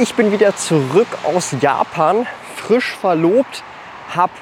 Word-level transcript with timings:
Ich 0.00 0.14
bin 0.14 0.30
wieder 0.30 0.54
zurück 0.54 1.08
aus 1.24 1.56
Japan, 1.60 2.24
frisch 2.54 2.94
verlobt, 2.94 3.64
habe 4.14 4.32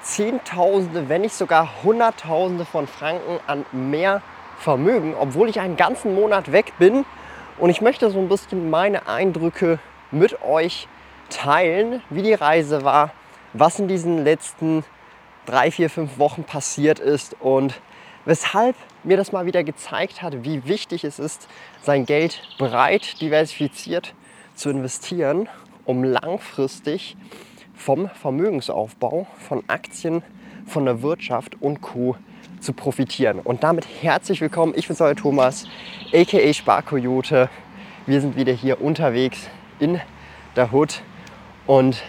Zehntausende, 0.00 1.10
wenn 1.10 1.20
nicht 1.20 1.34
sogar 1.34 1.82
Hunderttausende 1.82 2.64
von 2.64 2.86
Franken 2.86 3.38
an 3.46 3.66
mehr 3.72 4.22
Vermögen, 4.58 5.14
obwohl 5.14 5.50
ich 5.50 5.60
einen 5.60 5.76
ganzen 5.76 6.14
Monat 6.14 6.50
weg 6.50 6.72
bin. 6.78 7.04
Und 7.58 7.68
ich 7.68 7.82
möchte 7.82 8.10
so 8.10 8.18
ein 8.18 8.30
bisschen 8.30 8.70
meine 8.70 9.06
Eindrücke 9.06 9.80
mit 10.12 10.42
euch 10.42 10.88
teilen, 11.28 12.00
wie 12.08 12.22
die 12.22 12.32
Reise 12.32 12.82
war, 12.82 13.10
was 13.52 13.78
in 13.78 13.88
diesen 13.88 14.24
letzten 14.24 14.82
drei, 15.44 15.70
vier, 15.70 15.90
fünf 15.90 16.18
Wochen 16.18 16.44
passiert 16.44 17.00
ist 17.00 17.36
und 17.38 17.74
weshalb 18.24 18.76
mir 19.04 19.18
das 19.18 19.30
mal 19.30 19.44
wieder 19.44 19.62
gezeigt 19.62 20.22
hat, 20.22 20.42
wie 20.42 20.66
wichtig 20.66 21.04
es 21.04 21.18
ist, 21.18 21.48
sein 21.82 22.06
Geld 22.06 22.40
breit 22.56 23.20
diversifiziert 23.20 24.14
zu 24.56 24.70
investieren, 24.70 25.48
um 25.84 26.02
langfristig 26.02 27.16
vom 27.74 28.08
Vermögensaufbau, 28.08 29.26
von 29.38 29.62
Aktien, 29.68 30.22
von 30.66 30.86
der 30.86 31.02
Wirtschaft 31.02 31.60
und 31.60 31.82
Co. 31.82 32.16
zu 32.60 32.72
profitieren. 32.72 33.38
Und 33.38 33.62
damit 33.62 33.86
herzlich 34.02 34.40
willkommen. 34.40 34.72
Ich 34.74 34.88
bin 34.88 34.96
euer 34.98 35.14
Thomas, 35.14 35.66
aka 36.12 36.52
Sparkoyote. 36.52 37.48
Wir 38.06 38.20
sind 38.20 38.36
wieder 38.36 38.52
hier 38.52 38.80
unterwegs 38.80 39.46
in 39.78 40.00
der 40.56 40.72
Hood. 40.72 41.02
Und 41.66 42.02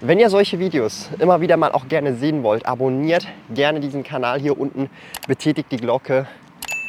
wenn 0.00 0.18
ihr 0.18 0.28
solche 0.28 0.58
Videos 0.58 1.08
immer 1.18 1.40
wieder 1.40 1.56
mal 1.56 1.72
auch 1.72 1.88
gerne 1.88 2.14
sehen 2.14 2.42
wollt, 2.42 2.66
abonniert 2.66 3.26
gerne 3.52 3.80
diesen 3.80 4.04
Kanal 4.04 4.38
hier 4.38 4.58
unten, 4.58 4.90
betätigt 5.26 5.72
die 5.72 5.78
Glocke. 5.78 6.28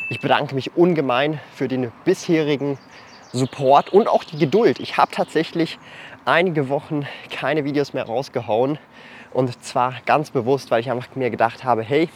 Ich 0.09 0.19
bedanke 0.19 0.53
mich 0.53 0.75
ungemein 0.75 1.39
für 1.55 1.67
den 1.67 1.91
bisherigen 2.03 2.77
Support 3.35 3.91
und 3.91 4.07
auch 4.07 4.23
die 4.23 4.37
Geduld. 4.37 4.79
Ich 4.79 4.95
habe 4.95 5.11
tatsächlich 5.11 5.77
einige 6.23 6.69
Wochen 6.69 7.05
keine 7.29 7.65
Videos 7.65 7.93
mehr 7.93 8.05
rausgehauen. 8.05 8.79
Und 9.33 9.61
zwar 9.61 9.95
ganz 10.05 10.31
bewusst, 10.31 10.71
weil 10.71 10.79
ich 10.79 10.89
einfach 10.89 11.13
mir 11.15 11.29
gedacht 11.29 11.65
habe, 11.65 11.83
hey, 11.83 12.07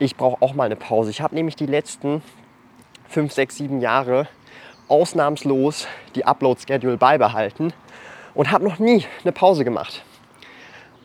ich 0.00 0.16
brauche 0.16 0.42
auch 0.42 0.54
mal 0.54 0.64
eine 0.64 0.74
Pause. 0.74 1.10
Ich 1.10 1.20
habe 1.20 1.36
nämlich 1.36 1.54
die 1.54 1.66
letzten 1.66 2.22
5, 3.08 3.32
6, 3.32 3.56
7 3.58 3.80
Jahre 3.80 4.26
ausnahmslos 4.88 5.86
die 6.16 6.24
Upload-Schedule 6.24 6.96
beibehalten 6.96 7.72
und 8.34 8.50
habe 8.50 8.64
noch 8.64 8.80
nie 8.80 9.04
eine 9.22 9.32
Pause 9.32 9.64
gemacht. 9.64 10.02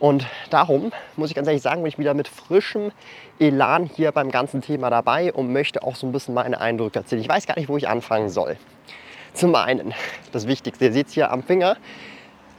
Und 0.00 0.26
darum 0.50 0.92
muss 1.16 1.30
ich 1.30 1.36
ganz 1.36 1.46
ehrlich 1.46 1.62
sagen, 1.62 1.82
bin 1.82 1.88
ich 1.88 1.98
wieder 1.98 2.14
mit 2.14 2.26
frischem 2.26 2.90
Elan 3.38 3.86
hier 3.86 4.10
beim 4.10 4.30
ganzen 4.32 4.60
Thema 4.60 4.90
dabei 4.90 5.32
und 5.32 5.52
möchte 5.52 5.84
auch 5.84 5.94
so 5.94 6.06
ein 6.06 6.12
bisschen 6.12 6.34
meine 6.34 6.60
Eindrücke 6.60 6.98
erzählen. 6.98 7.22
Ich 7.22 7.28
weiß 7.28 7.46
gar 7.46 7.56
nicht, 7.56 7.68
wo 7.68 7.76
ich 7.76 7.88
anfangen 7.88 8.28
soll. 8.28 8.56
Zum 9.34 9.52
einen, 9.56 9.92
das 10.30 10.46
Wichtigste, 10.46 10.84
ihr 10.84 10.92
seht 10.92 11.08
es 11.08 11.12
hier 11.12 11.32
am 11.32 11.42
Finger, 11.42 11.76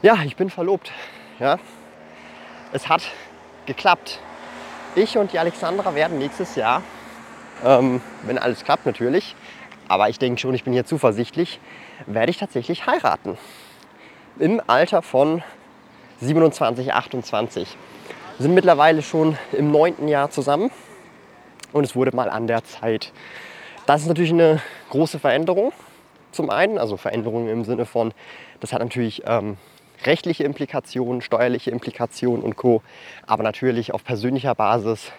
ja, 0.02 0.18
ich 0.26 0.36
bin 0.36 0.50
verlobt. 0.50 0.92
Ja. 1.40 1.58
Es 2.74 2.90
hat 2.90 3.02
geklappt. 3.66 4.20
Ich 4.94 5.18
und 5.18 5.32
die 5.32 5.40
Alexandra 5.40 5.96
werden 5.96 6.18
nächstes 6.18 6.58
Jahr, 6.58 6.84
ähm, 7.64 8.02
wenn 8.24 8.38
alles 8.38 8.66
klappt 8.66 8.86
natürlich, 8.86 9.38
aber 9.88 10.10
ich 10.10 10.20
denke 10.20 10.42
schon, 10.42 10.54
ich 10.54 10.66
bin 10.66 10.74
hier 10.74 10.86
zuversichtlich, 10.86 11.62
werde 12.08 12.30
ich 12.30 12.38
tatsächlich 12.38 12.86
heiraten. 12.86 13.38
Im 14.38 14.62
Alter 14.68 15.02
von 15.02 15.44
27, 16.20 16.94
28. 16.94 17.78
Wir 18.38 18.44
sind 18.44 18.54
mittlerweile 18.54 19.02
schon 19.02 19.38
im 19.54 19.72
neunten 19.72 20.10
Jahr 20.10 20.30
zusammen 20.30 20.72
und 21.72 21.86
es 21.86 21.96
wurde 21.96 22.14
mal 22.14 22.30
an 22.30 22.48
der 22.48 22.66
Zeit. 22.66 23.14
Das 23.86 24.02
ist 24.02 24.08
natürlich 24.10 24.34
eine 24.34 24.62
große 24.90 25.20
Veränderung 25.20 25.72
zum 26.36 26.50
einen, 26.50 26.78
also 26.78 26.98
Veränderungen 26.98 27.50
im 27.50 27.64
Sinne 27.64 27.86
von, 27.86 28.14
das 28.60 28.74
hat 28.74 28.82
natürlich 28.82 29.24
ähm, 29.26 29.58
rechtliche 30.06 30.44
Implikationen, 30.44 31.22
steuerliche 31.22 31.72
Implikationen 31.72 32.44
und 32.44 32.56
Co. 32.56 32.82
Aber 33.26 33.44
natürlich 33.44 33.94
auf 33.94 34.04
persönlicher 34.04 34.56
Basis 34.56 35.12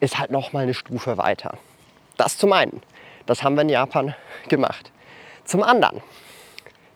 ist 0.00 0.18
halt 0.18 0.30
noch 0.30 0.52
mal 0.52 0.60
eine 0.60 0.74
Stufe 0.74 1.18
weiter. 1.18 1.58
Das 2.16 2.38
zum 2.38 2.52
einen, 2.52 2.82
das 3.26 3.42
haben 3.42 3.54
wir 3.54 3.62
in 3.62 3.68
Japan 3.68 4.14
gemacht. 4.48 4.92
Zum 5.44 5.62
anderen, 5.62 6.00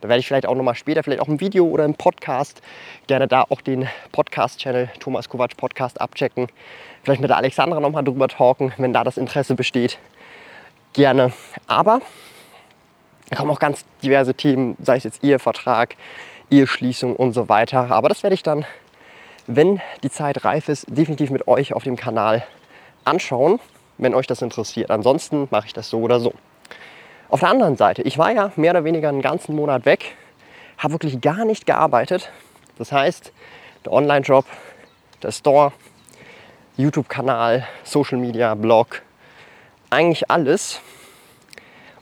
da 0.00 0.08
werde 0.08 0.20
ich 0.20 0.26
vielleicht 0.26 0.46
auch 0.46 0.54
noch 0.54 0.62
mal 0.62 0.74
später, 0.74 1.02
vielleicht 1.02 1.20
auch 1.20 1.28
im 1.28 1.40
Video 1.40 1.66
oder 1.66 1.84
im 1.84 1.94
Podcast, 1.94 2.62
gerne 3.06 3.26
da 3.26 3.42
auch 3.48 3.60
den 3.60 3.88
Podcast-Channel 4.12 4.90
Thomas 5.00 5.28
Kovac 5.28 5.56
Podcast 5.56 6.00
abchecken. 6.00 6.48
Vielleicht 7.02 7.20
mit 7.20 7.30
der 7.30 7.38
Alexandra 7.38 7.80
noch 7.80 7.90
mal 7.90 8.02
drüber 8.02 8.28
talken, 8.28 8.72
wenn 8.76 8.92
da 8.92 9.02
das 9.02 9.16
Interesse 9.16 9.54
besteht. 9.54 9.98
Gerne. 10.92 11.32
Aber 11.66 12.00
da 13.30 13.36
kommen 13.36 13.50
auch 13.50 13.58
ganz 13.58 13.84
diverse 14.02 14.34
Themen, 14.34 14.76
sei 14.82 14.96
es 14.96 15.04
jetzt 15.04 15.24
Ehevertrag, 15.24 15.96
Eheschließung 16.50 17.16
und 17.16 17.32
so 17.32 17.48
weiter. 17.48 17.90
Aber 17.90 18.08
das 18.08 18.22
werde 18.22 18.34
ich 18.34 18.42
dann, 18.42 18.64
wenn 19.46 19.80
die 20.02 20.10
Zeit 20.10 20.44
reif 20.44 20.68
ist, 20.68 20.86
definitiv 20.88 21.30
mit 21.30 21.48
euch 21.48 21.72
auf 21.72 21.84
dem 21.84 21.96
Kanal 21.96 22.44
anschauen, 23.04 23.60
wenn 23.98 24.14
euch 24.14 24.26
das 24.26 24.42
interessiert. 24.42 24.90
Ansonsten 24.90 25.48
mache 25.50 25.66
ich 25.66 25.72
das 25.72 25.88
so 25.88 26.00
oder 26.00 26.20
so. 26.20 26.34
Auf 27.28 27.40
der 27.40 27.48
anderen 27.48 27.76
Seite, 27.76 28.02
ich 28.02 28.18
war 28.18 28.30
ja 28.32 28.52
mehr 28.56 28.72
oder 28.72 28.84
weniger 28.84 29.08
einen 29.08 29.22
ganzen 29.22 29.56
Monat 29.56 29.86
weg, 29.86 30.16
habe 30.78 30.94
wirklich 30.94 31.20
gar 31.20 31.44
nicht 31.44 31.66
gearbeitet. 31.66 32.30
Das 32.78 32.92
heißt, 32.92 33.32
der 33.84 33.92
Online-Job, 33.92 34.44
der 35.22 35.32
Store, 35.32 35.72
YouTube-Kanal, 36.76 37.66
Social 37.84 38.18
Media, 38.18 38.54
Blog, 38.54 39.02
eigentlich 39.90 40.30
alles, 40.30 40.80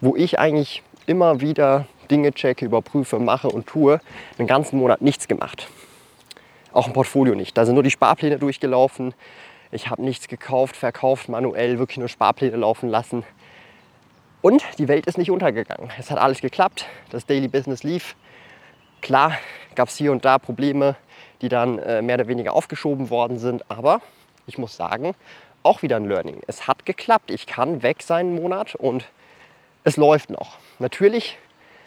wo 0.01 0.17
ich 0.17 0.39
eigentlich 0.39 0.83
immer 1.07 1.41
wieder 1.41 1.87
Dinge 2.11 2.33
checke, 2.33 2.65
überprüfe, 2.65 3.19
mache 3.19 3.49
und 3.49 3.67
tue, 3.67 4.01
den 4.39 4.47
ganzen 4.47 4.79
Monat 4.79 5.03
nichts 5.03 5.29
gemacht. 5.29 5.69
Auch 6.73 6.87
im 6.87 6.93
Portfolio 6.93 7.35
nicht. 7.35 7.57
Da 7.57 7.65
sind 7.65 7.75
nur 7.75 7.83
die 7.83 7.91
Sparpläne 7.91 8.39
durchgelaufen. 8.39 9.15
Ich 9.71 9.89
habe 9.89 10.03
nichts 10.03 10.29
gekauft, 10.29 10.77
verkauft, 10.77 11.29
manuell 11.29 11.79
wirklich 11.79 11.99
nur 11.99 12.09
Sparpläne 12.09 12.57
laufen 12.57 12.89
lassen. 12.89 13.25
Und 14.43 14.63
die 14.79 14.89
Welt 14.89 15.07
ist 15.07 15.19
nicht 15.19 15.31
untergegangen. 15.31 15.91
Es 15.99 16.11
hat 16.11 16.19
alles 16.19 16.41
geklappt. 16.41 16.87
Das 17.11 17.27
Daily 17.27 17.49
Business 17.49 17.83
lief. 17.83 18.17
Klar 19.01 19.39
gab 19.75 19.89
es 19.89 19.97
hier 19.97 20.13
und 20.13 20.25
da 20.25 20.39
Probleme, 20.39 20.97
die 21.41 21.49
dann 21.49 21.79
äh, 21.79 22.03
mehr 22.03 22.17
oder 22.17 22.29
weniger 22.29 22.53
aufgeschoben 22.53 23.11
worden 23.11 23.39
sind. 23.39 23.71
Aber 23.71 24.01
ich 24.47 24.59
muss 24.59 24.77
sagen, 24.77 25.15
auch 25.63 25.83
wieder 25.83 25.97
ein 25.97 26.07
Learning. 26.07 26.41
Es 26.47 26.67
hat 26.67 26.85
geklappt. 26.87 27.31
Ich 27.31 27.47
kann 27.47 27.83
weg 27.83 28.03
sein 28.03 28.27
einen 28.27 28.35
Monat 28.35 28.75
und 28.75 29.07
es 29.85 29.97
läuft 29.97 30.31
noch. 30.31 30.59
Natürlich, 30.79 31.39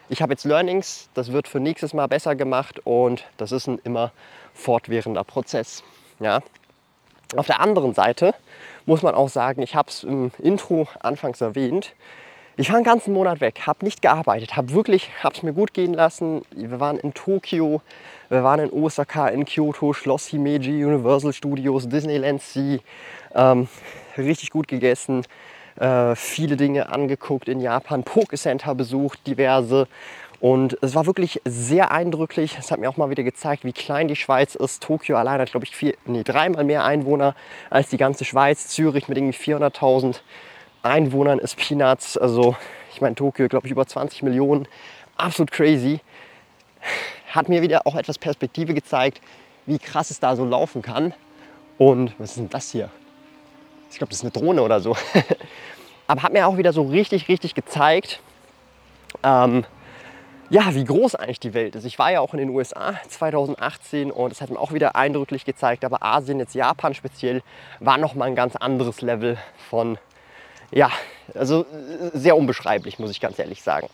ich 0.10 0.22
habe 0.22 0.34
jetzt 0.34 0.46
Learnings, 0.46 1.10
das 1.14 1.32
wird 1.32 1.48
für 1.48 1.60
nächstes 1.60 1.94
Mal 1.94 2.08
besser 2.08 2.36
gemacht 2.36 2.80
und 2.84 3.24
das 3.38 3.52
ist 3.52 3.68
ein 3.68 3.80
immer 3.84 4.12
fortwährender 4.54 5.24
Prozess. 5.24 5.84
Ja. 6.20 6.42
Auf 7.36 7.48
der 7.48 7.60
anderen 7.60 7.94
Seite 7.94 8.36
muss 8.86 9.02
man 9.02 9.16
auch 9.16 9.30
sagen, 9.30 9.62
ich 9.62 9.76
habe 9.76 9.90
es 9.90 10.04
im 10.04 10.32
Intro 10.40 10.88
anfangs 11.00 11.42
erwähnt, 11.42 11.94
ich 12.58 12.70
war 12.70 12.78
einen 12.78 12.86
ganzen 12.86 13.14
Monat 13.14 13.42
weg, 13.42 13.68
habe 13.68 13.84
nicht 13.84 14.02
gearbeitet, 14.02 14.56
habe 14.56 14.72
wirklich, 14.72 15.10
habe 15.22 15.36
es 15.36 15.44
mir 15.44 15.52
gut 15.52 15.74
gehen 15.74 15.94
lassen. 15.94 16.44
Wir 16.52 16.80
waren 16.80 16.98
in 16.98 17.14
Tokio, 17.14 17.82
wir 18.30 18.44
waren 18.46 18.62
in 18.62 18.72
Osaka, 18.72 19.28
in 19.28 19.44
Kyoto, 19.44 19.92
Schloss 19.92 20.28
Himeji, 20.28 20.86
Universal 20.86 21.34
Studios, 21.34 21.90
Disneyland 21.90 22.42
Sea, 22.42 22.80
ähm, 23.34 23.68
richtig 24.18 24.52
gut 24.52 24.70
gegessen, 24.70 25.26
äh, 25.78 26.16
viele 26.16 26.58
Dinge 26.58 26.90
angeguckt 26.90 27.50
in 27.50 27.60
Japan, 27.60 28.04
Poke-Center 28.04 28.76
besucht, 28.76 29.26
diverse. 29.28 29.88
Und 30.40 30.78
es 30.82 30.96
war 30.96 31.06
wirklich 31.06 31.42
sehr 31.46 31.92
eindrücklich. 31.92 32.58
Es 32.60 32.72
hat 32.72 32.80
mir 32.80 32.90
auch 32.90 32.98
mal 32.98 33.10
wieder 33.10 33.24
gezeigt, 33.24 33.64
wie 33.64 33.74
klein 33.74 34.08
die 34.08 34.16
Schweiz 34.16 34.56
ist. 34.56 34.84
Tokio 34.84 35.18
allein 35.18 35.40
hat, 35.40 35.52
glaube 35.52 35.66
ich, 35.66 35.76
vier, 35.76 35.96
nee, 36.06 36.24
dreimal 36.24 36.64
mehr 36.64 36.84
Einwohner 36.84 37.36
als 37.70 37.90
die 37.90 37.98
ganze 37.98 38.26
Schweiz. 38.26 38.68
Zürich 38.68 39.08
mit 39.08 39.18
irgendwie 39.18 39.38
400.000 39.38 40.20
Einwohnern 40.84 41.40
ist 41.40 41.58
Peanuts. 41.58 42.18
Also, 42.18 42.56
ich 42.94 43.02
meine, 43.02 43.16
Tokio, 43.16 43.48
glaube 43.48 43.68
ich, 43.68 43.72
über 43.72 43.88
20 43.88 44.24
Millionen. 44.24 44.68
Absolut 45.18 45.52
crazy. 45.52 46.02
Hat 47.32 47.50
mir 47.50 47.62
wieder 47.62 47.88
auch 47.88 47.96
etwas 47.96 48.18
Perspektive 48.18 48.74
gezeigt, 48.74 49.22
wie 49.66 49.80
krass 49.80 50.12
es 50.12 50.20
da 50.20 50.36
so 50.36 50.46
laufen 50.46 50.82
kann. 50.82 51.14
Und 51.78 52.14
was 52.20 52.32
ist 52.32 52.38
denn 52.38 52.50
das 52.50 52.72
hier? 52.72 52.90
Ich 53.92 53.98
glaube, 53.98 54.10
das 54.10 54.20
ist 54.20 54.24
eine 54.24 54.32
Drohne 54.32 54.62
oder 54.62 54.80
so. 54.80 54.96
Aber 56.08 56.24
hat 56.24 56.34
mir 56.34 56.48
auch 56.48 56.58
wieder 56.58 56.74
so 56.74 56.84
richtig, 56.84 57.28
richtig 57.28 57.56
gezeigt, 57.56 58.20
ähm, 59.24 59.66
ja, 60.50 60.76
wie 60.76 60.84
groß 60.84 61.16
eigentlich 61.16 61.40
die 61.40 61.54
Welt 61.56 61.76
ist. 61.76 61.86
Ich 61.86 61.98
war 61.98 62.12
ja 62.12 62.20
auch 62.20 62.34
in 62.34 62.40
den 62.40 62.50
USA 62.50 63.00
2018 63.08 64.12
und 64.12 64.30
das 64.30 64.42
hat 64.42 64.52
mir 64.52 64.60
auch 64.60 64.74
wieder 64.74 64.96
eindrücklich 64.96 65.44
gezeigt, 65.44 65.84
aber 65.84 66.04
Asien, 66.04 66.40
jetzt 66.40 66.54
Japan 66.54 66.94
speziell, 66.94 67.42
war 67.80 67.98
nochmal 67.98 68.28
ein 68.28 68.36
ganz 68.36 68.56
anderes 68.56 69.02
Level 69.02 69.38
von, 69.70 69.98
ja, 70.72 70.92
also 71.34 71.66
sehr 72.14 72.38
unbeschreiblich, 72.38 73.00
muss 73.00 73.10
ich 73.10 73.20
ganz 73.20 73.40
ehrlich 73.40 73.64
sagen. 73.64 73.90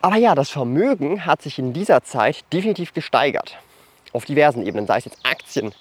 Aber 0.00 0.16
ja, 0.16 0.34
das 0.34 0.48
Vermögen 0.48 1.26
hat 1.26 1.42
sich 1.42 1.58
in 1.58 1.74
dieser 1.74 2.02
Zeit 2.02 2.42
definitiv 2.54 2.94
gesteigert. 2.94 3.58
Auf 4.14 4.24
diversen 4.24 4.66
Ebenen, 4.66 4.86
sei 4.86 4.96
es 4.96 5.04
jetzt 5.04 5.18
Aktien, 5.24 5.74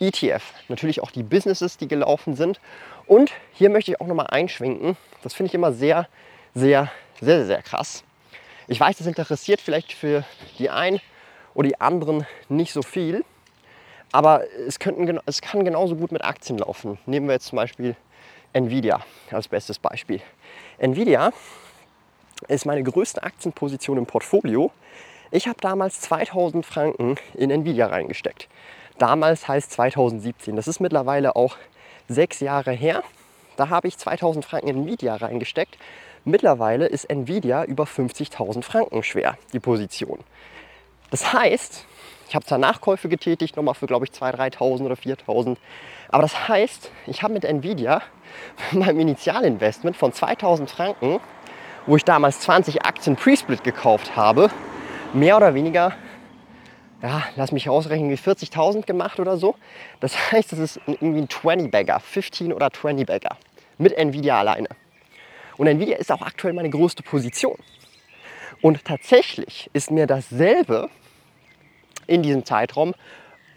ETF, 0.00 0.42
natürlich 0.68 1.02
auch 1.02 1.10
die 1.10 1.22
Businesses, 1.22 1.76
die 1.76 1.88
gelaufen 1.88 2.34
sind. 2.34 2.60
Und 3.06 3.32
hier 3.52 3.70
möchte 3.70 3.90
ich 3.90 4.00
auch 4.00 4.06
nochmal 4.06 4.26
einschwenken, 4.28 4.96
das 5.22 5.34
finde 5.34 5.48
ich 5.48 5.54
immer 5.54 5.72
sehr, 5.72 6.08
sehr, 6.54 6.90
sehr, 7.20 7.46
sehr 7.46 7.62
krass. 7.62 8.04
Ich 8.68 8.80
weiß, 8.80 8.98
das 8.98 9.06
interessiert 9.06 9.60
vielleicht 9.60 9.92
für 9.92 10.24
die 10.58 10.70
einen 10.70 11.00
oder 11.54 11.68
die 11.68 11.80
anderen 11.80 12.26
nicht 12.48 12.72
so 12.72 12.82
viel, 12.82 13.24
aber 14.12 14.44
es, 14.66 14.78
könnten, 14.78 15.20
es 15.26 15.40
kann 15.40 15.64
genauso 15.64 15.96
gut 15.96 16.12
mit 16.12 16.24
Aktien 16.24 16.58
laufen. 16.58 16.98
Nehmen 17.06 17.26
wir 17.26 17.34
jetzt 17.34 17.46
zum 17.46 17.56
Beispiel 17.56 17.96
Nvidia 18.52 19.00
als 19.30 19.48
bestes 19.48 19.78
Beispiel. 19.78 20.20
Nvidia 20.78 21.32
ist 22.48 22.66
meine 22.66 22.82
größte 22.82 23.22
Aktienposition 23.22 23.98
im 23.98 24.06
Portfolio. 24.06 24.70
Ich 25.30 25.48
habe 25.48 25.60
damals 25.60 26.00
2000 26.02 26.64
Franken 26.64 27.16
in 27.34 27.50
Nvidia 27.50 27.86
reingesteckt. 27.86 28.48
Damals 28.98 29.48
heißt 29.48 29.72
2017. 29.72 30.56
Das 30.56 30.68
ist 30.68 30.80
mittlerweile 30.80 31.36
auch 31.36 31.56
sechs 32.08 32.40
Jahre 32.40 32.72
her. 32.72 33.02
Da 33.56 33.68
habe 33.68 33.88
ich 33.88 33.98
2000 33.98 34.44
Franken 34.44 34.68
in 34.68 34.82
Nvidia 34.82 35.16
reingesteckt 35.16 35.76
Mittlerweile 36.28 36.86
ist 36.86 37.04
Nvidia 37.04 37.62
über 37.62 37.84
50.000 37.84 38.64
Franken 38.64 39.04
schwer, 39.04 39.38
die 39.52 39.60
Position. 39.60 40.18
Das 41.12 41.32
heißt, 41.32 41.84
ich 42.28 42.34
habe 42.34 42.44
zwar 42.44 42.58
Nachkäufe 42.58 43.08
getätigt, 43.08 43.56
nochmal 43.56 43.74
für 43.74 43.86
glaube 43.86 44.06
ich 44.06 44.10
2.000, 44.10 44.56
3.000 44.56 44.86
oder 44.86 44.96
4.000, 44.96 45.56
aber 46.08 46.22
das 46.22 46.48
heißt, 46.48 46.90
ich 47.06 47.22
habe 47.22 47.32
mit 47.32 47.44
Nvidia 47.44 48.02
meinem 48.72 48.98
Initialinvestment 48.98 49.96
von 49.96 50.10
2.000 50.10 50.66
Franken, 50.66 51.20
wo 51.86 51.94
ich 51.94 52.04
damals 52.04 52.40
20 52.40 52.84
Aktien 52.84 53.14
Pre-Split 53.14 53.62
gekauft 53.62 54.16
habe, 54.16 54.50
mehr 55.12 55.36
oder 55.36 55.54
weniger, 55.54 55.92
ja, 57.02 57.24
lass 57.36 57.52
mich 57.52 57.68
ausrechnen, 57.68 58.10
wie 58.10 58.14
40.000 58.14 58.86
gemacht 58.86 59.20
oder 59.20 59.36
so. 59.36 59.54
Das 60.00 60.14
heißt, 60.32 60.52
das 60.52 60.58
ist 60.58 60.80
irgendwie 60.86 61.20
ein 61.20 61.28
20-Bagger, 61.28 62.00
15 62.00 62.52
oder 62.52 62.68
20-Bagger 62.68 63.36
mit 63.78 63.96
Nvidia 63.96 64.38
alleine. 64.38 64.68
Und 65.56 65.66
Nvidia 65.66 65.96
ist 65.96 66.12
auch 66.12 66.22
aktuell 66.22 66.52
meine 66.52 66.70
größte 66.70 67.02
Position. 67.02 67.56
Und 68.62 68.84
tatsächlich 68.84 69.70
ist 69.72 69.90
mir 69.90 70.06
dasselbe 70.06 70.88
in 72.06 72.22
diesem 72.22 72.44
Zeitraum 72.44 72.94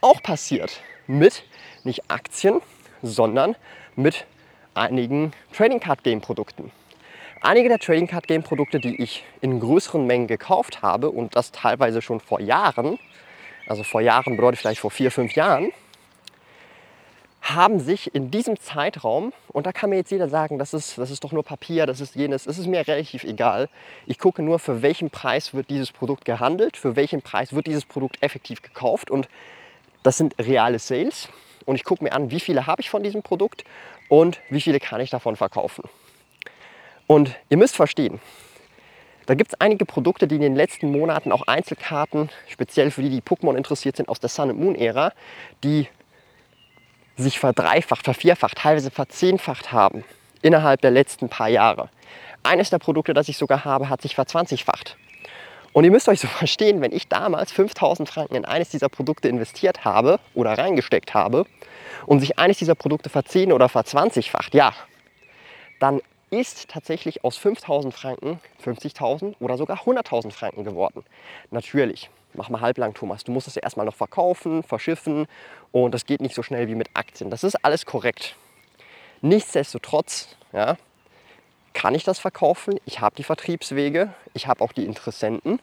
auch 0.01 0.21
passiert 0.21 0.81
mit 1.07 1.43
nicht 1.83 2.09
Aktien, 2.09 2.61
sondern 3.01 3.55
mit 3.95 4.25
einigen 4.73 5.31
Trading 5.53 5.79
Card 5.79 6.03
Game 6.03 6.21
Produkten. 6.21 6.71
Einige 7.41 7.69
der 7.69 7.79
Trading 7.79 8.07
Card 8.07 8.27
Game 8.27 8.43
Produkte, 8.43 8.79
die 8.79 9.01
ich 9.01 9.23
in 9.41 9.59
größeren 9.59 10.05
Mengen 10.05 10.27
gekauft 10.27 10.81
habe 10.81 11.09
und 11.09 11.35
das 11.35 11.51
teilweise 11.51 12.01
schon 12.01 12.19
vor 12.19 12.41
Jahren, 12.41 12.99
also 13.69 13.83
vor 13.83 14.01
Jahren 14.01 14.35
bedeutet 14.35 14.59
vielleicht 14.59 14.81
vor 14.81 14.91
vier, 14.91 15.11
fünf 15.11 15.35
Jahren, 15.35 15.71
haben 17.41 17.79
sich 17.79 18.13
in 18.13 18.31
diesem 18.31 18.59
Zeitraum, 18.59 19.31
und 19.47 19.65
da 19.65 19.71
kann 19.71 19.91
mir 19.91 19.97
jetzt 19.97 20.11
jeder 20.11 20.27
sagen, 20.27 20.59
das 20.59 20.73
ist, 20.73 20.97
das 20.97 21.09
ist 21.09 21.23
doch 21.23 21.31
nur 21.31 21.43
Papier, 21.43 21.85
das 21.85 22.01
ist 22.01 22.15
jenes, 22.15 22.47
es 22.47 22.57
ist 22.57 22.67
mir 22.67 22.85
relativ 22.85 23.23
egal. 23.23 23.69
Ich 24.05 24.19
gucke 24.19 24.41
nur, 24.41 24.59
für 24.59 24.81
welchen 24.81 25.09
Preis 25.09 25.53
wird 25.53 25.69
dieses 25.69 25.91
Produkt 25.91 26.25
gehandelt, 26.25 26.77
für 26.77 26.95
welchen 26.95 27.21
Preis 27.21 27.53
wird 27.53 27.67
dieses 27.67 27.85
Produkt 27.85 28.21
effektiv 28.21 28.61
gekauft 28.61 29.09
und 29.09 29.29
das 30.03 30.17
sind 30.17 30.35
reale 30.39 30.79
Sales. 30.79 31.29
Und 31.65 31.75
ich 31.75 31.83
gucke 31.83 32.03
mir 32.03 32.13
an, 32.13 32.31
wie 32.31 32.39
viele 32.39 32.65
habe 32.65 32.81
ich 32.81 32.89
von 32.89 33.03
diesem 33.03 33.21
Produkt 33.21 33.63
und 34.07 34.39
wie 34.49 34.61
viele 34.61 34.79
kann 34.79 34.99
ich 35.01 35.11
davon 35.11 35.35
verkaufen. 35.35 35.83
Und 37.05 37.35
ihr 37.49 37.57
müsst 37.57 37.75
verstehen, 37.75 38.19
da 39.29 39.35
gibt 39.35 39.53
es 39.53 39.61
einige 39.61 39.85
Produkte, 39.85 40.27
die 40.27 40.37
in 40.37 40.41
den 40.41 40.55
letzten 40.55 40.91
Monaten 40.91 41.31
auch 41.31 41.43
Einzelkarten, 41.43 42.31
speziell 42.47 42.89
für 42.89 43.03
die, 43.03 43.11
die 43.11 43.21
Pokémon 43.21 43.55
interessiert 43.55 43.95
sind, 43.95 44.09
aus 44.09 44.19
der 44.19 44.27
Sun 44.27 44.49
and 44.49 44.59
Moon 44.59 44.73
Ära, 44.73 45.13
die 45.63 45.87
sich 47.15 47.37
verdreifacht, 47.37 48.05
vervierfacht, 48.05 48.57
teilweise 48.57 48.89
verzehnfacht 48.89 49.71
haben 49.71 50.03
innerhalb 50.41 50.81
der 50.81 50.89
letzten 50.89 51.29
paar 51.29 51.47
Jahre. 51.47 51.89
Eines 52.41 52.71
der 52.71 52.79
Produkte, 52.79 53.13
das 53.13 53.29
ich 53.29 53.37
sogar 53.37 53.65
habe, 53.65 53.87
hat 53.87 54.01
sich 54.01 54.15
verzwanzigfacht. 54.15 54.97
Und 55.73 55.83
ihr 55.83 55.91
müsst 55.91 56.09
euch 56.09 56.21
so 56.21 56.27
verstehen, 56.39 56.81
wenn 56.81 56.91
ich 56.91 57.07
damals 57.07 57.51
5000 57.51 58.09
Franken 58.09 58.33
in 58.33 58.45
eines 58.45 58.69
dieser 58.69 58.89
Produkte 58.89 59.27
investiert 59.27 59.85
habe 59.85 60.19
oder 60.33 60.57
reingesteckt 60.57 61.13
habe 61.13 61.45
und 62.07 62.19
sich 62.19 62.39
eines 62.39 62.57
dieser 62.57 62.73
Produkte 62.73 63.11
verzehn 63.11 63.51
oder 63.51 63.69
verzwanzigfacht, 63.69 64.55
ja, 64.55 64.73
dann 65.79 66.01
ist 66.31 66.69
tatsächlich 66.69 67.23
aus 67.23 67.37
5000 67.37 67.93
Franken 67.93 68.39
50.000 68.63 69.35
oder 69.39 69.57
sogar 69.57 69.79
100.000 69.79 70.31
Franken 70.31 70.63
geworden. 70.63 71.03
Natürlich, 71.51 72.09
mach 72.33 72.49
mal 72.49 72.61
halblang, 72.61 72.93
Thomas. 72.93 73.23
Du 73.23 73.31
musst 73.31 73.47
es 73.47 73.55
ja 73.55 73.63
erstmal 73.63 73.85
noch 73.85 73.95
verkaufen, 73.95 74.63
verschiffen 74.63 75.27
und 75.71 75.93
das 75.93 76.05
geht 76.05 76.21
nicht 76.21 76.35
so 76.35 76.43
schnell 76.43 76.67
wie 76.67 76.75
mit 76.75 76.89
Aktien. 76.93 77.29
Das 77.29 77.43
ist 77.43 77.55
alles 77.63 77.85
korrekt. 77.85 78.35
Nichtsdestotrotz 79.21 80.35
ja, 80.53 80.77
kann 81.73 81.95
ich 81.95 82.03
das 82.03 82.19
verkaufen. 82.19 82.79
Ich 82.85 83.01
habe 83.01 83.15
die 83.15 83.23
Vertriebswege, 83.23 84.13
ich 84.33 84.47
habe 84.47 84.63
auch 84.63 84.71
die 84.71 84.85
Interessenten 84.85 85.59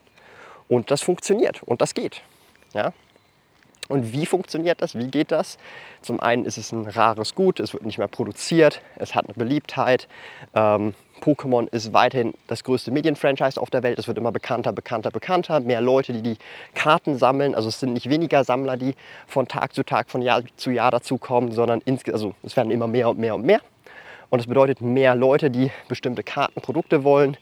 und 0.68 0.90
das 0.90 1.02
funktioniert 1.02 1.62
und 1.62 1.80
das 1.80 1.94
geht. 1.94 2.22
Ja. 2.74 2.92
Und 3.88 4.12
wie 4.12 4.26
funktioniert 4.26 4.82
das? 4.82 4.96
Wie 4.96 5.08
geht 5.08 5.30
das? 5.30 5.58
Zum 6.02 6.20
einen 6.20 6.44
ist 6.44 6.58
es 6.58 6.72
ein 6.72 6.86
rares 6.86 7.34
Gut, 7.34 7.60
es 7.60 7.72
wird 7.72 7.84
nicht 7.84 7.98
mehr 7.98 8.08
produziert, 8.08 8.80
es 8.96 9.14
hat 9.14 9.26
eine 9.26 9.34
Beliebtheit. 9.34 10.08
Ähm, 10.54 10.94
Pokémon 11.20 11.66
ist 11.72 11.92
weiterhin 11.92 12.34
das 12.46 12.62
größte 12.64 12.90
Medienfranchise 12.90 13.60
auf 13.60 13.70
der 13.70 13.82
Welt. 13.82 13.98
Es 13.98 14.06
wird 14.06 14.18
immer 14.18 14.32
bekannter, 14.32 14.72
bekannter, 14.72 15.10
bekannter. 15.10 15.60
Mehr 15.60 15.80
Leute, 15.80 16.12
die 16.12 16.22
die 16.22 16.36
Karten 16.74 17.16
sammeln. 17.16 17.54
Also 17.54 17.68
es 17.68 17.80
sind 17.80 17.94
nicht 17.94 18.10
weniger 18.10 18.44
Sammler, 18.44 18.76
die 18.76 18.94
von 19.26 19.48
Tag 19.48 19.74
zu 19.74 19.82
Tag, 19.82 20.10
von 20.10 20.20
Jahr 20.20 20.42
zu 20.56 20.70
Jahr 20.70 20.90
dazukommen, 20.90 21.52
sondern 21.52 21.82
also 22.12 22.34
es 22.42 22.56
werden 22.56 22.70
immer 22.70 22.86
mehr 22.86 23.08
und 23.08 23.18
mehr 23.18 23.34
und 23.34 23.44
mehr. 23.44 23.60
Und 24.28 24.40
es 24.40 24.46
bedeutet 24.46 24.80
mehr 24.80 25.14
Leute, 25.14 25.50
die 25.50 25.70
bestimmte 25.88 26.22
Kartenprodukte 26.22 27.04
wollen. 27.04 27.36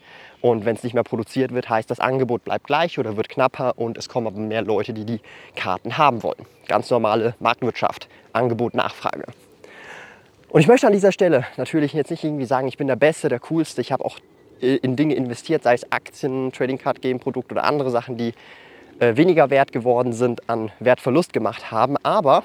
Und 0.44 0.66
wenn 0.66 0.76
es 0.76 0.82
nicht 0.84 0.92
mehr 0.92 1.04
produziert 1.04 1.54
wird, 1.54 1.70
heißt 1.70 1.90
das 1.90 2.00
Angebot 2.00 2.44
bleibt 2.44 2.66
gleich 2.66 2.98
oder 2.98 3.16
wird 3.16 3.30
knapper 3.30 3.78
und 3.78 3.96
es 3.96 4.10
kommen 4.10 4.26
aber 4.26 4.38
mehr 4.38 4.60
Leute, 4.60 4.92
die 4.92 5.06
die 5.06 5.20
Karten 5.56 5.96
haben 5.96 6.22
wollen. 6.22 6.44
Ganz 6.68 6.90
normale 6.90 7.34
Marktwirtschaft, 7.40 8.08
Angebot, 8.34 8.74
Nachfrage. 8.74 9.24
Und 10.50 10.60
ich 10.60 10.66
möchte 10.66 10.86
an 10.86 10.92
dieser 10.92 11.12
Stelle 11.12 11.46
natürlich 11.56 11.94
jetzt 11.94 12.10
nicht 12.10 12.24
irgendwie 12.24 12.44
sagen, 12.44 12.68
ich 12.68 12.76
bin 12.76 12.88
der 12.88 12.96
Beste, 12.96 13.30
der 13.30 13.40
Coolste. 13.40 13.80
Ich 13.80 13.90
habe 13.90 14.04
auch 14.04 14.18
äh, 14.60 14.76
in 14.76 14.96
Dinge 14.96 15.14
investiert, 15.14 15.62
sei 15.62 15.72
es 15.72 15.90
Aktien, 15.90 16.52
Trading 16.52 16.76
Card 16.76 17.00
Game 17.00 17.20
Produkte 17.20 17.54
oder 17.54 17.64
andere 17.64 17.90
Sachen, 17.90 18.18
die 18.18 18.34
äh, 18.98 19.16
weniger 19.16 19.48
wert 19.48 19.72
geworden 19.72 20.12
sind, 20.12 20.50
an 20.50 20.70
Wertverlust 20.78 21.32
gemacht 21.32 21.70
haben. 21.70 21.96
Aber 22.02 22.44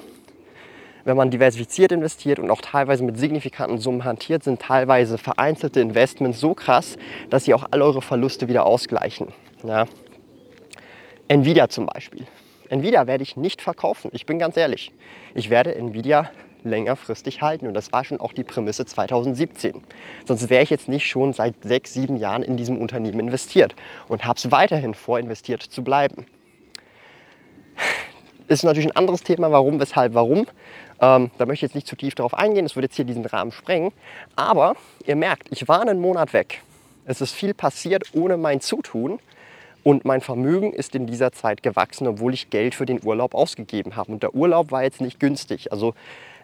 wenn 1.06 1.18
man 1.18 1.32
diversifiziert 1.32 1.92
investiert 1.92 2.40
und 2.40 2.52
auch 2.52 2.62
teilweise 2.62 3.04
mit 3.04 3.18
signifikanten 3.18 3.78
Summen 3.78 4.04
hantiert, 4.04 4.44
sind 4.44 4.62
teilweise 4.62 5.18
vereinzelte 5.18 5.80
Investments 5.80 6.40
so 6.40 6.54
krass, 6.54 6.98
dass 7.30 7.46
sie 7.46 7.54
auch 7.54 7.66
all 7.72 7.82
eure 7.82 8.02
Verluste 8.02 8.48
wieder 8.48 8.66
ausgleichen. 8.66 9.28
Ja. 9.64 9.86
Nvidia 11.28 11.70
zum 11.70 11.86
Beispiel. 11.86 12.26
Nvidia 12.70 13.08
werde 13.08 13.24
ich 13.24 13.36
nicht 13.36 13.62
verkaufen. 13.62 14.10
Ich 14.14 14.26
bin 14.26 14.40
ganz 14.40 14.58
ehrlich. 14.58 14.92
Ich 15.34 15.50
werde 15.50 15.76
Nvidia 15.76 16.30
längerfristig 16.64 17.42
halten. 17.42 17.68
Und 17.68 17.74
das 17.74 17.92
war 17.92 18.04
schon 18.04 18.20
auch 18.20 18.34
die 18.34 18.44
Prämisse 18.44 18.86
2017. 18.86 19.82
Sonst 20.26 20.50
wäre 20.50 20.64
ich 20.64 20.70
jetzt 20.70 20.90
nicht 20.90 21.08
schon 21.08 21.34
seit 21.34 21.56
sechs, 21.64 21.94
sieben 21.94 22.18
Jahren 22.18 22.44
in 22.44 22.58
diesem 22.58 22.78
Unternehmen 22.78 23.20
investiert 23.20 23.76
und 24.08 24.26
habe 24.26 24.38
es 24.38 24.52
weiterhin 24.52 24.94
vor, 24.94 25.20
investiert 25.20 25.64
zu 25.64 25.84
bleiben. 25.84 26.26
Ist 28.50 28.64
natürlich 28.64 28.90
ein 28.90 28.96
anderes 28.96 29.22
Thema, 29.22 29.52
warum, 29.52 29.80
weshalb, 29.80 30.16
warum. 30.16 30.48
Ähm, 31.00 31.30
da 31.38 31.46
möchte 31.46 31.54
ich 31.54 31.62
jetzt 31.62 31.76
nicht 31.76 31.86
zu 31.86 31.96
tief 31.96 32.16
darauf 32.16 32.34
eingehen, 32.34 32.66
das 32.66 32.76
würde 32.76 32.88
jetzt 32.88 32.96
hier 32.96 33.06
diesen 33.06 33.24
Rahmen 33.26 33.52
sprengen. 33.52 33.92
Aber 34.36 34.76
ihr 35.06 35.16
merkt, 35.16 35.48
ich 35.52 35.68
war 35.68 35.82
einen 35.82 36.02
Monat 36.02 36.34
weg. 36.34 36.64
Es 37.06 37.22
ist 37.22 37.34
viel 37.34 37.54
passiert 37.54 38.06
ohne 38.14 38.38
mein 38.38 38.60
Zutun. 38.60 39.20
Und 39.84 40.04
mein 40.04 40.20
Vermögen 40.22 40.74
ist 40.74 40.96
in 40.96 41.06
dieser 41.06 41.32
Zeit 41.32 41.62
gewachsen, 41.62 42.08
obwohl 42.08 42.34
ich 42.34 42.50
Geld 42.50 42.74
für 42.74 42.88
den 42.88 43.00
Urlaub 43.06 43.36
ausgegeben 43.36 43.96
habe. 43.96 44.12
Und 44.12 44.24
der 44.24 44.34
Urlaub 44.34 44.72
war 44.72 44.84
jetzt 44.84 45.00
nicht 45.00 45.20
günstig. 45.20 45.72
Also 45.72 45.94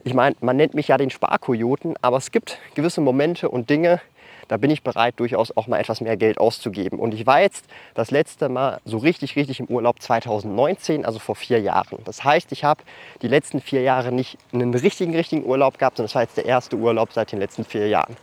ich 0.03 0.13
meine, 0.13 0.35
man 0.41 0.55
nennt 0.57 0.75
mich 0.75 0.89
ja 0.89 0.97
den 0.97 1.09
Sparkojoten, 1.09 1.95
aber 2.03 2.17
es 2.17 2.31
gibt 2.31 2.59
gewisse 2.75 3.01
Momente 3.01 3.49
und 3.49 3.71
Dinge, 3.71 3.99
da 4.47 4.57
bin 4.57 4.69
ich 4.69 4.83
bereit, 4.83 5.15
durchaus 5.17 5.55
auch 5.55 5.67
mal 5.67 5.79
etwas 5.79 6.01
mehr 6.01 6.17
Geld 6.17 6.37
auszugeben. 6.37 6.99
Und 6.99 7.13
ich 7.13 7.25
war 7.25 7.41
jetzt 7.41 7.65
das 7.93 8.11
letzte 8.11 8.49
Mal 8.49 8.79
so 8.85 8.97
richtig, 8.97 9.35
richtig 9.35 9.59
im 9.59 9.67
Urlaub 9.67 10.01
2019, 10.01 11.05
also 11.05 11.19
vor 11.19 11.35
vier 11.35 11.59
Jahren. 11.59 11.99
Das 12.05 12.23
heißt, 12.23 12.51
ich 12.51 12.63
habe 12.63 12.83
die 13.21 13.27
letzten 13.27 13.61
vier 13.61 13.81
Jahre 13.81 14.11
nicht 14.11 14.37
einen 14.53 14.73
richtigen, 14.73 15.15
richtigen 15.15 15.45
Urlaub 15.45 15.77
gehabt, 15.77 15.97
sondern 15.97 16.07
es 16.07 16.15
war 16.15 16.21
jetzt 16.21 16.37
der 16.37 16.45
erste 16.45 16.75
Urlaub 16.75 17.13
seit 17.13 17.31
den 17.31 17.39
letzten 17.39 17.65
vier 17.65 17.87
Jahren. 17.87 18.15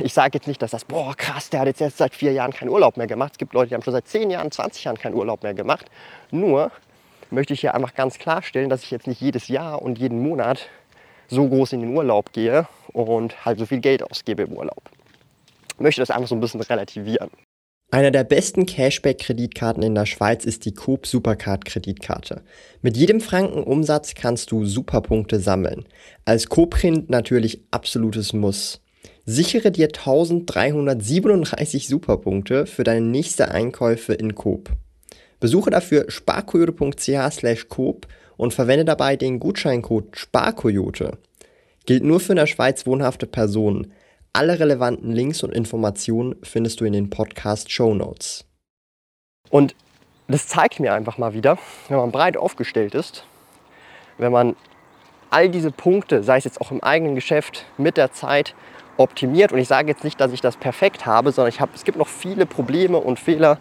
ich 0.00 0.12
sage 0.12 0.30
jetzt 0.34 0.46
nicht, 0.46 0.62
dass 0.62 0.70
das, 0.70 0.84
boah, 0.84 1.14
krass, 1.16 1.50
der 1.50 1.60
hat 1.60 1.66
jetzt 1.66 1.80
erst 1.80 1.98
seit 1.98 2.14
vier 2.14 2.32
Jahren 2.32 2.52
keinen 2.52 2.68
Urlaub 2.68 2.96
mehr 2.96 3.06
gemacht. 3.06 3.32
Es 3.32 3.38
gibt 3.38 3.52
Leute, 3.52 3.70
die 3.70 3.74
haben 3.74 3.82
schon 3.82 3.92
seit 3.92 4.08
zehn 4.08 4.30
Jahren, 4.30 4.50
20 4.50 4.84
Jahren 4.84 4.98
keinen 4.98 5.14
Urlaub 5.14 5.42
mehr 5.42 5.54
gemacht. 5.54 5.86
Nur 6.30 6.70
möchte 7.30 7.54
ich 7.54 7.60
hier 7.60 7.74
einfach 7.74 7.94
ganz 7.94 8.18
klarstellen, 8.18 8.68
dass 8.68 8.82
ich 8.82 8.90
jetzt 8.90 9.06
nicht 9.06 9.20
jedes 9.20 9.48
Jahr 9.48 9.82
und 9.82 9.98
jeden 9.98 10.22
Monat 10.22 10.68
so 11.28 11.48
groß 11.48 11.72
in 11.72 11.80
den 11.80 11.96
Urlaub 11.96 12.32
gehe 12.32 12.66
und 12.92 13.44
halt 13.44 13.58
so 13.58 13.66
viel 13.66 13.80
Geld 13.80 14.02
ausgebe 14.02 14.42
im 14.42 14.52
Urlaub. 14.52 14.82
Möchte 15.82 16.00
das 16.00 16.10
einfach 16.10 16.28
so 16.28 16.34
ein 16.34 16.40
bisschen 16.40 16.60
relativieren. 16.60 17.30
Einer 17.90 18.10
der 18.10 18.24
besten 18.24 18.64
Cashback-Kreditkarten 18.64 19.82
in 19.82 19.94
der 19.94 20.06
Schweiz 20.06 20.46
ist 20.46 20.64
die 20.64 20.72
Coop 20.72 21.06
Supercard-Kreditkarte. 21.06 22.42
Mit 22.80 22.96
jedem 22.96 23.20
Franken 23.20 23.62
Umsatz 23.62 24.14
kannst 24.14 24.50
du 24.50 24.64
Superpunkte 24.64 25.38
sammeln. 25.40 25.84
Als 26.24 26.48
Coop-Print 26.48 27.10
natürlich 27.10 27.64
absolutes 27.70 28.32
Muss. 28.32 28.80
Sichere 29.26 29.70
dir 29.70 29.88
1337 29.88 31.86
Superpunkte 31.86 32.64
für 32.64 32.84
deine 32.84 33.04
nächste 33.04 33.50
Einkäufe 33.50 34.14
in 34.14 34.34
Coop. 34.34 34.70
Besuche 35.38 35.70
dafür 35.70 36.06
sparkoyote.ch 36.08 37.68
Coop 37.68 38.06
und 38.38 38.54
verwende 38.54 38.84
dabei 38.84 39.16
den 39.16 39.38
Gutscheincode 39.38 40.16
SPARKOYOTE. 40.16 41.18
Gilt 41.84 42.04
nur 42.04 42.20
für 42.20 42.32
in 42.32 42.36
der 42.36 42.46
Schweiz 42.46 42.86
wohnhafte 42.86 43.26
Personen. 43.26 43.92
Alle 44.34 44.58
relevanten 44.58 45.12
Links 45.12 45.42
und 45.42 45.52
Informationen 45.52 46.36
findest 46.42 46.80
du 46.80 46.86
in 46.86 46.94
den 46.94 47.10
Podcast 47.10 47.70
Show 47.70 47.92
Notes. 47.92 48.46
Und 49.50 49.74
das 50.26 50.48
zeigt 50.48 50.80
mir 50.80 50.94
einfach 50.94 51.18
mal 51.18 51.34
wieder, 51.34 51.58
wenn 51.88 51.98
man 51.98 52.12
breit 52.12 52.38
aufgestellt 52.38 52.94
ist, 52.94 53.26
wenn 54.16 54.32
man 54.32 54.56
all 55.28 55.50
diese 55.50 55.70
Punkte, 55.70 56.22
sei 56.22 56.38
es 56.38 56.44
jetzt 56.44 56.62
auch 56.62 56.70
im 56.70 56.82
eigenen 56.82 57.14
Geschäft, 57.14 57.66
mit 57.76 57.98
der 57.98 58.12
Zeit 58.12 58.54
optimiert. 58.96 59.52
Und 59.52 59.58
ich 59.58 59.68
sage 59.68 59.88
jetzt 59.88 60.02
nicht, 60.02 60.18
dass 60.18 60.32
ich 60.32 60.40
das 60.40 60.56
perfekt 60.56 61.04
habe, 61.04 61.30
sondern 61.30 61.50
ich 61.50 61.60
habe, 61.60 61.72
es 61.74 61.84
gibt 61.84 61.98
noch 61.98 62.08
viele 62.08 62.46
Probleme 62.46 62.96
und 62.96 63.18
Fehler 63.18 63.58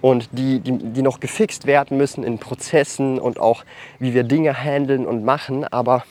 und 0.00 0.28
die, 0.30 0.60
die, 0.60 0.78
die 0.78 1.02
noch 1.02 1.18
gefixt 1.18 1.66
werden 1.66 1.98
müssen 1.98 2.22
in 2.22 2.38
Prozessen 2.38 3.18
und 3.18 3.40
auch 3.40 3.64
wie 3.98 4.14
wir 4.14 4.22
Dinge 4.22 4.54
handeln 4.54 5.04
und 5.04 5.24
machen. 5.24 5.64
Aber 5.64 6.04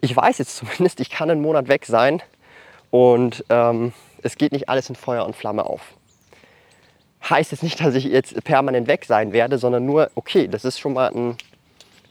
ich 0.00 0.14
weiß 0.14 0.38
jetzt 0.38 0.54
zumindest, 0.56 1.00
ich 1.00 1.10
kann 1.10 1.30
einen 1.30 1.42
Monat 1.42 1.66
weg 1.66 1.84
sein 1.84 2.22
und 2.92 3.42
ähm, 3.48 3.92
es 4.22 4.36
geht 4.36 4.52
nicht 4.52 4.68
alles 4.68 4.88
in 4.90 4.94
Feuer 4.94 5.24
und 5.24 5.34
Flamme 5.34 5.64
auf. 5.64 5.80
Heißt 7.28 7.50
jetzt 7.50 7.62
nicht, 7.62 7.80
dass 7.80 7.94
ich 7.94 8.04
jetzt 8.04 8.44
permanent 8.44 8.86
weg 8.86 9.06
sein 9.06 9.32
werde, 9.32 9.56
sondern 9.58 9.86
nur, 9.86 10.10
okay, 10.14 10.46
das 10.46 10.64
ist 10.64 10.78
schon 10.78 10.92
mal 10.92 11.10
ein, 11.10 11.36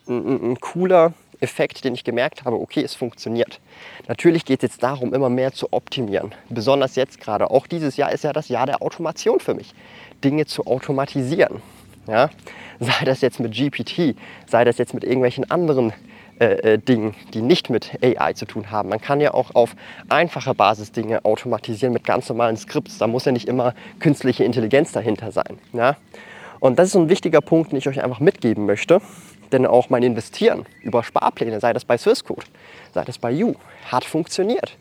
ein, 0.08 0.52
ein 0.52 0.60
cooler 0.60 1.14
Effekt, 1.40 1.84
den 1.84 1.94
ich 1.94 2.04
gemerkt 2.04 2.46
habe, 2.46 2.60
okay, 2.60 2.82
es 2.82 2.96
funktioniert. 2.96 3.60
Natürlich 4.08 4.44
geht 4.44 4.64
es 4.64 4.72
jetzt 4.72 4.84
darum, 4.84 5.14
immer 5.14 5.30
mehr 5.30 5.54
zu 5.54 5.72
optimieren. 5.72 6.34
Besonders 6.50 6.96
jetzt 6.96 7.20
gerade. 7.22 7.52
Auch 7.52 7.68
dieses 7.68 7.96
Jahr 7.96 8.12
ist 8.12 8.24
ja 8.24 8.34
das 8.34 8.50
Jahr 8.50 8.66
der 8.66 8.82
Automation 8.82 9.40
für 9.40 9.54
mich. 9.54 9.76
Dinge 10.24 10.48
zu 10.48 10.66
automatisieren. 10.66 11.62
Ja? 12.08 12.32
Sei 12.80 13.06
das 13.06 13.22
jetzt 13.22 13.40
mit 13.40 13.54
GPT, 13.54 14.16
sei 14.48 14.64
das 14.64 14.80
jetzt 14.80 14.96
mit 14.96 15.04
irgendwelchen 15.04 15.50
anderen 15.52 15.94
äh, 16.42 16.74
äh, 16.74 16.78
Dingen, 16.80 17.14
die 17.36 17.44
nicht 17.44 17.70
mit 17.70 18.00
AI 18.02 18.34
zu 18.34 18.46
tun 18.46 18.72
haben. 18.72 18.90
Man 18.90 19.00
kann 19.00 19.22
ja 19.22 19.36
auch 19.36 19.54
auf 19.54 19.76
einfacher 20.10 20.56
Basis 20.56 20.92
Dinge 20.92 21.24
automatisieren 21.24 21.94
mit 21.94 22.04
ganz 22.04 22.30
normalen 22.30 22.58
Skripts. 22.58 22.98
Da 22.98 23.06
muss 23.06 23.26
ja 23.26 23.32
nicht 23.32 23.48
immer 23.48 23.76
künstliche 24.00 24.44
Intelligenz 24.44 24.92
dahinter 24.92 25.32
sein. 25.32 25.60
Ja? 25.72 25.98
Und 26.60 26.80
das 26.80 26.88
ist 26.88 26.94
so 26.94 27.00
ein 27.00 27.10
wichtiger 27.10 27.42
Punkt, 27.42 27.72
den 27.72 27.78
ich 27.78 27.88
euch 27.88 28.04
einfach 28.04 28.20
mitgeben 28.20 28.66
möchte. 28.66 29.02
Denn 29.52 29.68
auch 29.68 29.92
mein 29.92 30.02
Investieren 30.02 30.66
über 30.82 31.04
Sparpläne, 31.04 31.60
sei 31.60 31.74
das 31.74 31.86
bei 31.86 31.96
Swissquote, 31.96 32.48
sei 32.92 33.04
das 33.04 33.20
bei 33.20 33.30
You, 33.30 33.54
hat 33.92 34.04
funktioniert. 34.04 34.78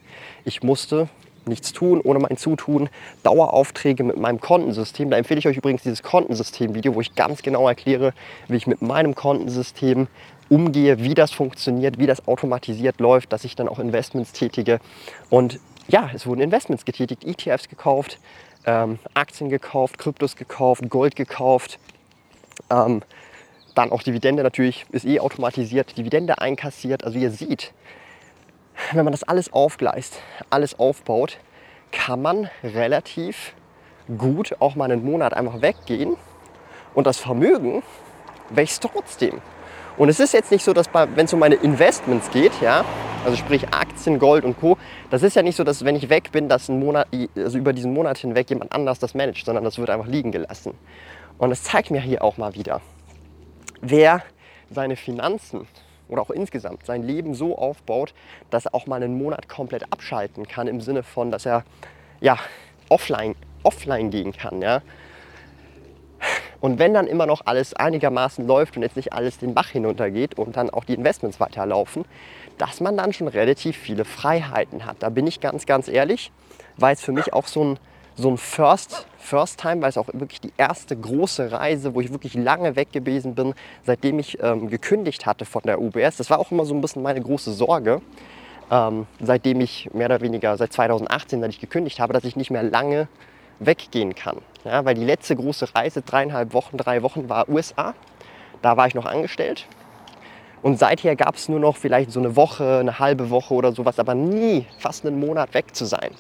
Ich 0.46 0.62
musste 0.62 1.10
nichts 1.44 1.74
tun 1.74 2.00
ohne 2.02 2.20
mein 2.20 2.38
Zutun, 2.38 2.88
Daueraufträge 3.22 4.02
mit 4.02 4.16
meinem 4.16 4.40
Kontensystem. 4.40 5.10
Da 5.10 5.18
empfehle 5.18 5.40
ich 5.40 5.46
euch 5.46 5.58
übrigens 5.58 5.82
dieses 5.82 6.02
Kontensystem-Video, 6.02 6.94
wo 6.94 7.02
ich 7.02 7.14
ganz 7.14 7.42
genau 7.42 7.68
erkläre, 7.68 8.14
wie 8.48 8.56
ich 8.56 8.66
mit 8.66 8.80
meinem 8.80 9.14
Kontensystem 9.14 10.08
umgehe, 10.50 11.02
wie 11.02 11.14
das 11.14 11.30
funktioniert, 11.30 11.98
wie 11.98 12.06
das 12.06 12.28
automatisiert 12.28 13.00
läuft, 13.00 13.32
dass 13.32 13.44
ich 13.44 13.56
dann 13.56 13.68
auch 13.68 13.78
Investments 13.78 14.32
tätige. 14.32 14.80
Und 15.30 15.60
ja, 15.88 16.10
es 16.12 16.26
wurden 16.26 16.40
Investments 16.40 16.84
getätigt, 16.84 17.24
ETFs 17.24 17.68
gekauft, 17.68 18.18
ähm, 18.66 18.98
Aktien 19.14 19.48
gekauft, 19.48 19.96
Kryptos 19.96 20.36
gekauft, 20.36 20.90
Gold 20.90 21.16
gekauft. 21.16 21.78
Ähm, 22.68 23.02
dann 23.74 23.92
auch 23.92 24.02
Dividende 24.02 24.42
natürlich, 24.42 24.84
ist 24.90 25.06
eh 25.06 25.20
automatisiert, 25.20 25.96
Dividende 25.96 26.40
einkassiert. 26.40 27.04
Also 27.04 27.18
ihr 27.18 27.30
seht, 27.30 27.72
wenn 28.92 29.04
man 29.04 29.12
das 29.12 29.22
alles 29.22 29.52
aufgleist, 29.52 30.20
alles 30.50 30.78
aufbaut, 30.78 31.38
kann 31.92 32.20
man 32.20 32.50
relativ 32.62 33.54
gut 34.18 34.56
auch 34.58 34.74
mal 34.74 34.90
einen 34.90 35.04
Monat 35.04 35.34
einfach 35.34 35.62
weggehen 35.62 36.16
und 36.94 37.06
das 37.06 37.18
Vermögen 37.18 37.82
wächst 38.50 38.82
trotzdem. 38.82 39.40
Und 40.00 40.08
es 40.08 40.18
ist 40.18 40.32
jetzt 40.32 40.50
nicht 40.50 40.64
so, 40.64 40.72
dass 40.72 40.88
wenn 40.94 41.26
es 41.26 41.32
um 41.34 41.40
meine 41.40 41.56
Investments 41.56 42.30
geht, 42.30 42.58
ja, 42.62 42.86
also 43.22 43.36
sprich 43.36 43.68
Aktien, 43.68 44.18
Gold 44.18 44.46
und 44.46 44.58
Co., 44.58 44.78
das 45.10 45.22
ist 45.22 45.36
ja 45.36 45.42
nicht 45.42 45.56
so, 45.56 45.62
dass 45.62 45.84
wenn 45.84 45.94
ich 45.94 46.08
weg 46.08 46.32
bin, 46.32 46.48
dass 46.48 46.70
ein 46.70 46.78
Monat, 46.78 47.06
also 47.36 47.58
über 47.58 47.74
diesen 47.74 47.92
Monat 47.92 48.16
hinweg 48.16 48.48
jemand 48.48 48.72
anders 48.72 48.98
das 48.98 49.12
managt, 49.12 49.44
sondern 49.44 49.62
das 49.62 49.76
wird 49.76 49.90
einfach 49.90 50.06
liegen 50.06 50.32
gelassen. 50.32 50.72
Und 51.36 51.52
es 51.52 51.64
zeigt 51.64 51.90
mir 51.90 52.00
hier 52.00 52.24
auch 52.24 52.38
mal 52.38 52.54
wieder, 52.54 52.80
wer 53.82 54.22
seine 54.70 54.96
Finanzen 54.96 55.66
oder 56.08 56.22
auch 56.22 56.30
insgesamt 56.30 56.86
sein 56.86 57.02
Leben 57.02 57.34
so 57.34 57.58
aufbaut, 57.58 58.14
dass 58.48 58.64
er 58.64 58.74
auch 58.74 58.86
mal 58.86 59.02
einen 59.02 59.18
Monat 59.18 59.50
komplett 59.50 59.84
abschalten 59.92 60.48
kann, 60.48 60.66
im 60.66 60.80
Sinne 60.80 61.02
von, 61.02 61.30
dass 61.30 61.44
er 61.44 61.62
ja, 62.22 62.38
offline, 62.88 63.34
offline 63.64 64.08
gehen 64.08 64.32
kann. 64.32 64.62
Ja? 64.62 64.80
Und 66.60 66.78
wenn 66.78 66.92
dann 66.92 67.06
immer 67.06 67.26
noch 67.26 67.42
alles 67.46 67.74
einigermaßen 67.74 68.46
läuft 68.46 68.76
und 68.76 68.82
jetzt 68.82 68.96
nicht 68.96 69.12
alles 69.12 69.38
den 69.38 69.54
Bach 69.54 69.68
hinuntergeht 69.68 70.38
und 70.38 70.56
dann 70.56 70.70
auch 70.70 70.84
die 70.84 70.94
Investments 70.94 71.40
weiterlaufen, 71.40 72.04
dass 72.58 72.80
man 72.80 72.96
dann 72.96 73.12
schon 73.12 73.28
relativ 73.28 73.76
viele 73.76 74.04
Freiheiten 74.04 74.84
hat. 74.84 74.96
Da 75.00 75.08
bin 75.08 75.26
ich 75.26 75.40
ganz, 75.40 75.64
ganz 75.64 75.88
ehrlich, 75.88 76.30
weil 76.76 76.94
es 76.94 77.00
für 77.02 77.12
mich 77.12 77.32
auch 77.32 77.46
so 77.46 77.64
ein, 77.64 77.78
so 78.14 78.28
ein 78.28 78.36
First, 78.36 79.06
First 79.16 79.60
Time, 79.60 79.80
weil 79.80 79.88
es 79.88 79.96
auch 79.96 80.08
wirklich 80.12 80.42
die 80.42 80.52
erste 80.58 80.96
große 80.96 81.50
Reise, 81.52 81.94
wo 81.94 82.02
ich 82.02 82.12
wirklich 82.12 82.34
lange 82.34 82.76
weg 82.76 82.92
gewesen 82.92 83.34
bin, 83.34 83.54
seitdem 83.84 84.18
ich 84.18 84.42
ähm, 84.42 84.68
gekündigt 84.68 85.24
hatte 85.24 85.46
von 85.46 85.62
der 85.64 85.80
UBS. 85.80 86.18
Das 86.18 86.28
war 86.28 86.38
auch 86.38 86.50
immer 86.50 86.66
so 86.66 86.74
ein 86.74 86.82
bisschen 86.82 87.02
meine 87.02 87.22
große 87.22 87.52
Sorge, 87.52 88.02
ähm, 88.70 89.06
seitdem 89.20 89.62
ich 89.62 89.88
mehr 89.94 90.06
oder 90.06 90.20
weniger 90.20 90.58
seit 90.58 90.74
2018, 90.74 91.40
seit 91.40 91.50
ich 91.50 91.60
gekündigt 91.60 92.00
habe, 92.00 92.12
dass 92.12 92.24
ich 92.24 92.36
nicht 92.36 92.50
mehr 92.50 92.62
lange 92.62 93.08
weggehen 93.60 94.14
kann. 94.14 94.38
Ja, 94.64 94.84
weil 94.84 94.94
die 94.94 95.04
letzte 95.04 95.36
große 95.36 95.74
Reise, 95.74 96.02
dreieinhalb 96.02 96.52
Wochen, 96.52 96.76
drei 96.76 97.02
Wochen, 97.02 97.28
war 97.28 97.48
USA. 97.48 97.94
Da 98.62 98.76
war 98.76 98.86
ich 98.86 98.94
noch 98.94 99.06
angestellt. 99.06 99.66
Und 100.62 100.78
seither 100.78 101.16
gab 101.16 101.36
es 101.36 101.48
nur 101.48 101.60
noch 101.60 101.76
vielleicht 101.76 102.10
so 102.10 102.20
eine 102.20 102.36
Woche, 102.36 102.78
eine 102.80 102.98
halbe 102.98 103.30
Woche 103.30 103.54
oder 103.54 103.72
sowas, 103.72 103.98
aber 103.98 104.14
nie 104.14 104.66
fast 104.78 105.06
einen 105.06 105.18
Monat 105.18 105.54
weg 105.54 105.74
zu 105.74 105.86
sein. 105.86 106.10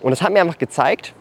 Und 0.00 0.10
das 0.10 0.20
hat 0.20 0.32
mir 0.32 0.40
einfach 0.40 0.58
gezeigt, 0.58 1.14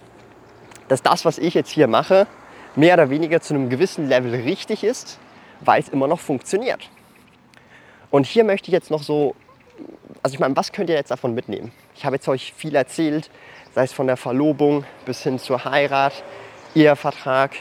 dass 0.90 1.02
das, 1.02 1.24
was 1.24 1.38
ich 1.38 1.54
jetzt 1.54 1.70
hier 1.70 1.88
mache, 1.88 2.28
mehr 2.76 2.96
oder 2.96 3.10
weniger 3.10 3.40
zu 3.40 3.54
einem 3.54 3.70
gewissen 3.70 4.10
Level 4.10 4.34
richtig 4.36 4.84
ist, 4.84 5.18
weil 5.62 5.82
es 5.82 5.90
immer 5.90 6.08
noch 6.08 6.20
funktioniert. 6.20 6.90
Und 8.12 8.26
hier 8.26 8.44
möchte 8.44 8.68
ich 8.68 8.74
jetzt 8.74 8.92
noch 8.92 9.04
so, 9.04 9.36
also 10.22 10.34
ich 10.34 10.40
meine, 10.40 10.56
was 10.58 10.72
könnt 10.74 10.90
ihr 10.90 10.96
jetzt 10.96 11.12
davon 11.12 11.34
mitnehmen? 11.34 11.72
Ich 11.96 12.06
habe 12.06 12.18
jetzt 12.18 12.28
euch 12.28 12.54
viel 12.54 12.76
erzählt, 12.76 13.30
sei 13.74 13.84
es 13.84 13.94
von 13.94 14.08
der 14.08 14.18
Verlobung 14.18 14.84
bis 15.06 15.24
hin 15.24 15.40
zur 15.40 15.64
Heirat, 15.64 16.14
Ehevertrag 16.76 17.52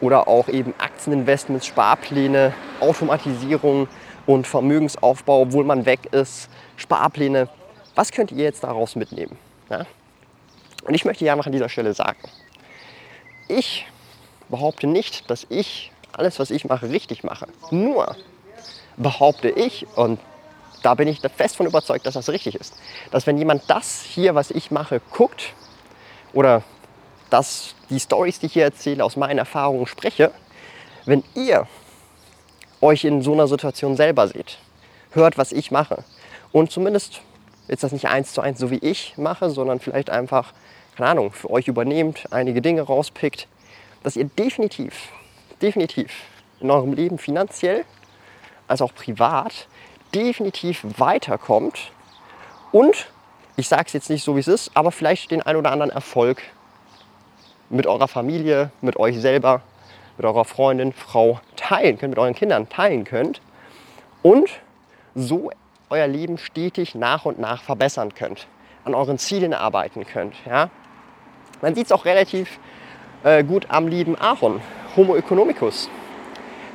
oder 0.00 0.28
auch 0.28 0.48
eben 0.48 0.74
Aktieninvestments, 0.78 1.66
Sparpläne, 1.66 2.52
Automatisierung 2.80 3.88
und 4.26 4.46
Vermögensaufbau, 4.46 5.42
obwohl 5.42 5.64
man 5.64 5.86
weg 5.86 6.00
ist, 6.12 6.50
Sparpläne. 6.76 7.48
Was 7.94 8.12
könnt 8.12 8.30
ihr 8.30 8.44
jetzt 8.44 8.62
daraus 8.62 8.94
mitnehmen? 8.94 9.38
Ja? 9.70 9.86
Und 10.84 10.94
ich 10.94 11.04
möchte 11.04 11.24
ja 11.24 11.32
einfach 11.32 11.46
an 11.46 11.52
dieser 11.52 11.68
Stelle 11.68 11.94
sagen, 11.94 12.18
ich 13.48 13.86
behaupte 14.48 14.86
nicht, 14.86 15.30
dass 15.30 15.46
ich 15.48 15.92
alles, 16.12 16.38
was 16.38 16.50
ich 16.50 16.66
mache, 16.66 16.90
richtig 16.90 17.24
mache. 17.24 17.46
Nur 17.70 18.16
behaupte 18.96 19.48
ich, 19.48 19.86
und 19.96 20.20
da 20.82 20.94
bin 20.94 21.08
ich 21.08 21.20
fest 21.20 21.56
von 21.56 21.66
überzeugt, 21.66 22.06
dass 22.06 22.14
das 22.14 22.28
richtig 22.28 22.54
ist. 22.56 22.74
Dass 23.10 23.26
wenn 23.26 23.38
jemand 23.38 23.62
das 23.68 24.02
hier, 24.02 24.34
was 24.34 24.50
ich 24.50 24.70
mache, 24.70 25.00
guckt 25.10 25.54
oder 26.32 26.62
dass 27.30 27.74
die 27.90 28.00
Stories, 28.00 28.40
die 28.40 28.46
ich 28.46 28.52
hier 28.52 28.64
erzähle, 28.64 29.04
aus 29.04 29.16
meinen 29.16 29.38
Erfahrungen 29.38 29.86
spreche, 29.86 30.32
wenn 31.06 31.24
ihr 31.34 31.66
euch 32.80 33.04
in 33.04 33.22
so 33.22 33.32
einer 33.32 33.46
Situation 33.46 33.96
selber 33.96 34.28
seht, 34.28 34.58
hört, 35.12 35.38
was 35.38 35.52
ich 35.52 35.70
mache 35.70 36.04
und 36.52 36.70
zumindest 36.70 37.20
jetzt 37.68 37.82
das 37.82 37.92
nicht 37.92 38.08
eins 38.08 38.32
zu 38.32 38.40
eins 38.40 38.58
so 38.58 38.70
wie 38.70 38.78
ich 38.78 39.16
mache, 39.16 39.50
sondern 39.50 39.80
vielleicht 39.80 40.10
einfach, 40.10 40.52
keine 40.96 41.10
Ahnung, 41.10 41.32
für 41.32 41.50
euch 41.50 41.68
übernehmt, 41.68 42.26
einige 42.30 42.60
Dinge 42.60 42.82
rauspickt, 42.82 43.48
dass 44.02 44.16
ihr 44.16 44.24
definitiv, 44.24 45.10
definitiv 45.60 46.12
in 46.60 46.70
eurem 46.70 46.92
Leben 46.92 47.18
finanziell 47.18 47.84
als 48.68 48.82
auch 48.82 48.94
privat 48.94 49.68
definitiv 50.14 50.84
weiterkommt 50.98 51.92
und 52.70 53.08
ich 53.56 53.68
sage 53.68 53.84
es 53.86 53.92
jetzt 53.92 54.10
nicht 54.10 54.24
so, 54.24 54.34
wie 54.36 54.40
es 54.40 54.48
ist, 54.48 54.70
aber 54.74 54.92
vielleicht 54.92 55.30
den 55.30 55.42
ein 55.42 55.56
oder 55.56 55.70
anderen 55.72 55.90
Erfolg 55.90 56.42
mit 57.68 57.86
eurer 57.86 58.08
Familie, 58.08 58.70
mit 58.80 58.96
euch 58.96 59.20
selber, 59.20 59.62
mit 60.16 60.26
eurer 60.26 60.44
Freundin, 60.44 60.92
Frau 60.92 61.40
teilen 61.56 61.98
könnt, 61.98 62.10
mit 62.10 62.18
euren 62.18 62.34
Kindern 62.34 62.68
teilen 62.68 63.04
könnt 63.04 63.40
und 64.22 64.48
so 65.14 65.50
euer 65.90 66.06
Leben 66.06 66.38
stetig 66.38 66.94
nach 66.94 67.24
und 67.24 67.38
nach 67.38 67.62
verbessern 67.62 68.14
könnt, 68.14 68.46
an 68.84 68.94
euren 68.94 69.18
Zielen 69.18 69.52
arbeiten 69.52 70.06
könnt. 70.06 70.34
Ja? 70.46 70.70
Man 71.60 71.74
sieht 71.74 71.86
es 71.86 71.92
auch 71.92 72.04
relativ 72.04 72.58
äh, 73.24 73.44
gut 73.44 73.66
am 73.68 73.88
lieben 73.88 74.16
Aaron, 74.16 74.60
Homo 74.96 75.16
economicus. 75.16 75.90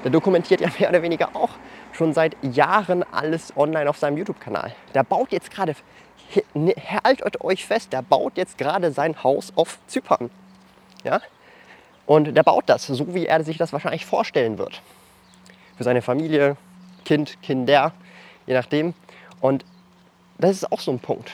Der 0.03 0.11
dokumentiert 0.11 0.61
ja 0.61 0.69
mehr 0.79 0.89
oder 0.89 1.01
weniger 1.01 1.35
auch 1.35 1.49
schon 1.97 2.13
seit 2.13 2.35
Jahren 2.43 3.03
alles 3.11 3.55
online 3.57 3.89
auf 3.89 3.97
seinem 3.97 4.17
YouTube-Kanal. 4.17 4.73
Der 4.93 5.03
baut 5.03 5.31
jetzt 5.31 5.51
gerade, 5.51 5.75
ne, 6.53 6.73
haltet 7.03 7.41
euch 7.41 7.65
fest, 7.65 7.91
der 7.91 8.01
baut 8.01 8.37
jetzt 8.37 8.57
gerade 8.57 8.91
sein 8.91 9.23
Haus 9.23 9.51
auf 9.55 9.79
Zypern. 9.87 10.29
Ja? 11.03 11.21
Und 12.05 12.35
der 12.35 12.43
baut 12.43 12.65
das, 12.67 12.87
so 12.87 13.13
wie 13.13 13.25
er 13.25 13.43
sich 13.43 13.57
das 13.57 13.73
wahrscheinlich 13.73 14.05
vorstellen 14.05 14.57
wird. 14.57 14.81
Für 15.75 15.83
seine 15.83 16.01
Familie, 16.01 16.55
Kind, 17.03 17.41
Kinder, 17.41 17.91
je 18.45 18.53
nachdem. 18.53 18.93
Und 19.41 19.65
das 20.37 20.51
ist 20.51 20.71
auch 20.71 20.79
so 20.79 20.91
ein 20.91 20.99
Punkt. 20.99 21.31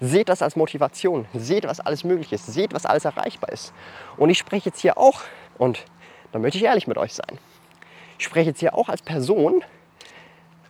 Seht 0.00 0.28
das 0.28 0.42
als 0.42 0.56
Motivation. 0.56 1.26
Seht, 1.34 1.66
was 1.66 1.80
alles 1.80 2.04
möglich 2.04 2.32
ist. 2.32 2.46
Seht, 2.46 2.74
was 2.74 2.84
alles 2.84 3.04
erreichbar 3.04 3.50
ist. 3.50 3.72
Und 4.16 4.30
ich 4.30 4.38
spreche 4.38 4.70
jetzt 4.70 4.80
hier 4.80 4.98
auch, 4.98 5.22
und 5.58 5.84
da 6.32 6.38
möchte 6.38 6.58
ich 6.58 6.64
ehrlich 6.64 6.86
mit 6.86 6.98
euch 6.98 7.14
sein, 7.14 7.38
ich 8.18 8.24
spreche 8.24 8.50
jetzt 8.50 8.60
hier 8.60 8.74
auch 8.74 8.88
als 8.88 9.02
Person. 9.02 9.62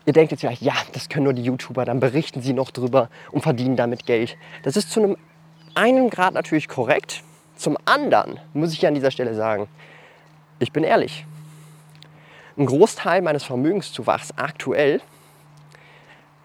Ihr 0.05 0.12
denkt 0.12 0.31
jetzt 0.31 0.41
vielleicht, 0.41 0.62
ja, 0.62 0.75
das 0.93 1.09
können 1.09 1.25
nur 1.25 1.33
die 1.33 1.43
YouTuber, 1.43 1.85
dann 1.85 2.00
berichten 2.00 2.41
sie 2.41 2.53
noch 2.53 2.71
drüber 2.71 3.09
und 3.33 3.43
verdienen 3.43 3.76
damit 3.76 4.07
Geld. 4.07 4.37
Das 4.62 4.76
ist 4.76 4.91
zu 4.91 5.03
einem 5.03 5.17
einen 5.75 6.11
Grad 6.11 6.35
natürlich 6.35 6.69
korrekt. 6.69 7.23
Zum 7.57 7.76
anderen 7.85 8.41
muss 8.55 8.73
ich 8.73 8.87
an 8.87 8.95
dieser 8.95 9.11
Stelle 9.11 9.35
sagen, 9.35 9.69
ich 10.59 10.73
bin 10.73 10.85
ehrlich. 10.85 11.26
Ein 12.57 12.67
Großteil 12.67 13.21
meines 13.21 13.45
Vermögenszuwachs 13.45 14.33
aktuell 14.37 15.00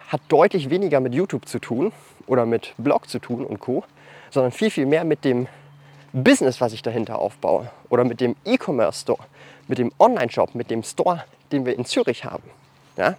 hat 0.10 0.22
deutlich 0.28 0.70
weniger 0.70 1.00
mit 1.00 1.14
YouTube 1.14 1.48
zu 1.48 1.60
tun 1.60 1.94
oder 2.28 2.46
mit 2.46 2.74
Blog 2.78 3.08
zu 3.10 3.20
tun 3.20 3.46
und 3.46 3.60
Co., 3.60 3.84
sondern 4.30 4.52
viel, 4.52 4.70
viel 4.70 4.86
mehr 4.86 5.06
mit 5.06 5.24
dem 5.24 5.48
Business, 6.14 6.60
was 6.60 6.74
ich 6.74 6.82
dahinter 6.82 7.20
aufbaue 7.20 7.70
oder 7.90 8.04
mit 8.04 8.20
dem 8.20 8.36
E-Commerce 8.44 9.02
Store, 9.02 9.20
mit 9.72 9.78
dem 9.78 9.94
Online-Shop, 10.00 10.54
mit 10.54 10.70
dem 10.70 10.84
Store, 10.84 11.24
den 11.54 11.66
wir 11.66 11.78
in 11.78 11.86
Zürich 11.86 12.26
haben. 12.26 12.44
Ja? 12.98 13.16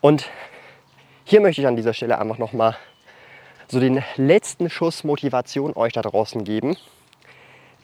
Und 0.00 0.28
hier 1.22 1.40
möchte 1.40 1.60
ich 1.60 1.68
an 1.68 1.76
dieser 1.76 1.94
Stelle 1.94 2.18
einfach 2.18 2.38
nochmal 2.38 2.76
so 3.68 3.78
den 3.78 4.02
letzten 4.16 4.68
Schuss 4.68 5.04
Motivation 5.04 5.76
euch 5.76 5.92
da 5.92 6.02
draußen 6.02 6.42
geben. 6.42 6.76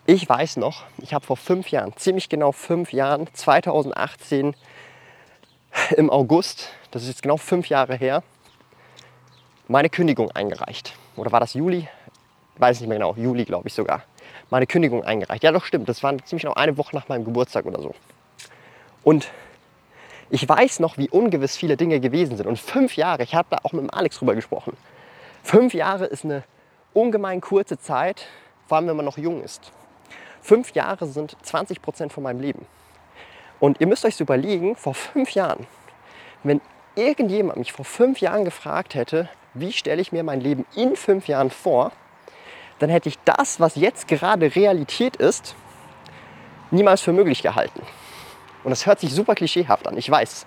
Ich 0.04 0.28
weiß 0.28 0.56
noch, 0.56 0.82
ich 0.98 1.14
habe 1.14 1.24
vor 1.24 1.36
fünf 1.36 1.68
Jahren, 1.68 1.96
ziemlich 1.96 2.28
genau 2.28 2.50
fünf 2.50 2.92
Jahren, 2.92 3.28
2018 3.34 4.56
im 5.96 6.10
August, 6.10 6.70
das 6.90 7.02
ist 7.02 7.08
jetzt 7.08 7.22
genau 7.22 7.36
fünf 7.36 7.68
Jahre 7.68 7.94
her, 7.94 8.24
meine 9.68 9.90
Kündigung 9.90 10.32
eingereicht. 10.32 10.96
Oder 11.14 11.30
war 11.30 11.38
das 11.38 11.54
Juli? 11.54 11.86
Weiß 12.58 12.80
nicht 12.80 12.88
mehr 12.88 12.98
genau, 12.98 13.14
Juli 13.14 13.44
glaube 13.44 13.68
ich 13.68 13.74
sogar 13.74 14.02
meine 14.50 14.66
Kündigung 14.66 15.04
eingereicht. 15.04 15.42
Ja, 15.42 15.52
doch 15.52 15.64
stimmt. 15.64 15.88
Das 15.88 16.02
war 16.02 16.16
ziemlich 16.24 16.42
genau 16.42 16.54
eine 16.54 16.76
Woche 16.76 16.94
nach 16.94 17.08
meinem 17.08 17.24
Geburtstag 17.24 17.64
oder 17.64 17.80
so. 17.80 17.94
Und 19.02 19.30
ich 20.28 20.48
weiß 20.48 20.80
noch, 20.80 20.98
wie 20.98 21.08
ungewiss 21.08 21.56
viele 21.56 21.76
Dinge 21.76 22.00
gewesen 22.00 22.36
sind. 22.36 22.46
Und 22.46 22.58
fünf 22.58 22.96
Jahre, 22.96 23.22
ich 23.22 23.34
habe 23.34 23.48
da 23.50 23.58
auch 23.62 23.72
mit 23.72 23.82
dem 23.82 23.90
Alex 23.90 24.18
drüber 24.18 24.34
gesprochen. 24.34 24.76
Fünf 25.42 25.74
Jahre 25.74 26.06
ist 26.06 26.24
eine 26.24 26.44
ungemein 26.92 27.40
kurze 27.40 27.78
Zeit, 27.78 28.26
vor 28.66 28.76
allem 28.76 28.88
wenn 28.88 28.96
man 28.96 29.04
noch 29.04 29.18
jung 29.18 29.42
ist. 29.42 29.72
Fünf 30.42 30.72
Jahre 30.72 31.06
sind 31.06 31.36
20 31.42 31.82
Prozent 31.82 32.12
von 32.12 32.22
meinem 32.22 32.40
Leben. 32.40 32.66
Und 33.58 33.80
ihr 33.80 33.86
müsst 33.86 34.04
euch 34.04 34.16
so 34.16 34.24
überlegen, 34.24 34.76
vor 34.76 34.94
fünf 34.94 35.32
Jahren, 35.32 35.66
wenn 36.42 36.60
irgendjemand 36.94 37.58
mich 37.58 37.72
vor 37.72 37.84
fünf 37.84 38.20
Jahren 38.20 38.44
gefragt 38.44 38.94
hätte, 38.94 39.28
wie 39.54 39.72
stelle 39.72 40.00
ich 40.00 40.12
mir 40.12 40.22
mein 40.22 40.40
Leben 40.40 40.64
in 40.74 40.96
fünf 40.96 41.28
Jahren 41.28 41.50
vor, 41.50 41.92
dann 42.80 42.90
hätte 42.90 43.08
ich 43.08 43.18
das, 43.24 43.60
was 43.60 43.76
jetzt 43.76 44.08
gerade 44.08 44.54
Realität 44.54 45.16
ist, 45.16 45.54
niemals 46.70 47.00
für 47.02 47.12
möglich 47.12 47.42
gehalten. 47.42 47.80
Und 48.64 48.70
das 48.70 48.86
hört 48.86 49.00
sich 49.00 49.14
super 49.14 49.34
klischeehaft 49.34 49.86
an, 49.86 49.96
ich 49.96 50.10
weiß. 50.10 50.46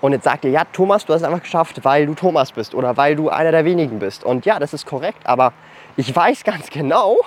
Und 0.00 0.12
jetzt 0.12 0.24
sagt 0.24 0.44
ihr, 0.44 0.50
ja, 0.52 0.64
Thomas, 0.64 1.04
du 1.04 1.12
hast 1.12 1.22
es 1.22 1.26
einfach 1.26 1.42
geschafft, 1.42 1.84
weil 1.84 2.06
du 2.06 2.14
Thomas 2.14 2.52
bist 2.52 2.74
oder 2.74 2.96
weil 2.96 3.16
du 3.16 3.28
einer 3.28 3.50
der 3.50 3.64
wenigen 3.64 3.98
bist. 3.98 4.22
Und 4.22 4.46
ja, 4.46 4.60
das 4.60 4.72
ist 4.72 4.86
korrekt, 4.86 5.26
aber 5.26 5.52
ich 5.96 6.14
weiß 6.14 6.44
ganz 6.44 6.70
genau, 6.70 7.18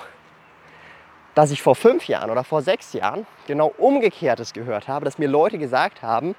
dass 1.34 1.50
ich 1.50 1.60
vor 1.60 1.74
fünf 1.74 2.08
Jahren 2.08 2.30
oder 2.30 2.44
vor 2.44 2.62
sechs 2.62 2.94
Jahren 2.94 3.26
genau 3.46 3.72
Umgekehrtes 3.76 4.54
gehört 4.54 4.88
habe, 4.88 5.04
dass 5.04 5.18
mir 5.18 5.28
Leute 5.28 5.58
gesagt 5.58 6.02
haben, 6.02 6.34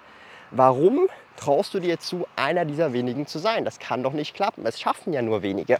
warum 0.49 1.08
traust 1.36 1.73
du 1.75 1.79
dir 1.79 1.99
zu, 1.99 2.27
einer 2.36 2.65
dieser 2.65 2.93
wenigen 2.93 3.27
zu 3.27 3.38
sein? 3.38 3.65
Das 3.65 3.77
kann 3.77 4.01
doch 4.01 4.13
nicht 4.13 4.36
klappen. 4.36 4.65
Es 4.65 4.79
schaffen 4.79 5.13
ja 5.13 5.21
nur 5.21 5.43
wenige. 5.43 5.79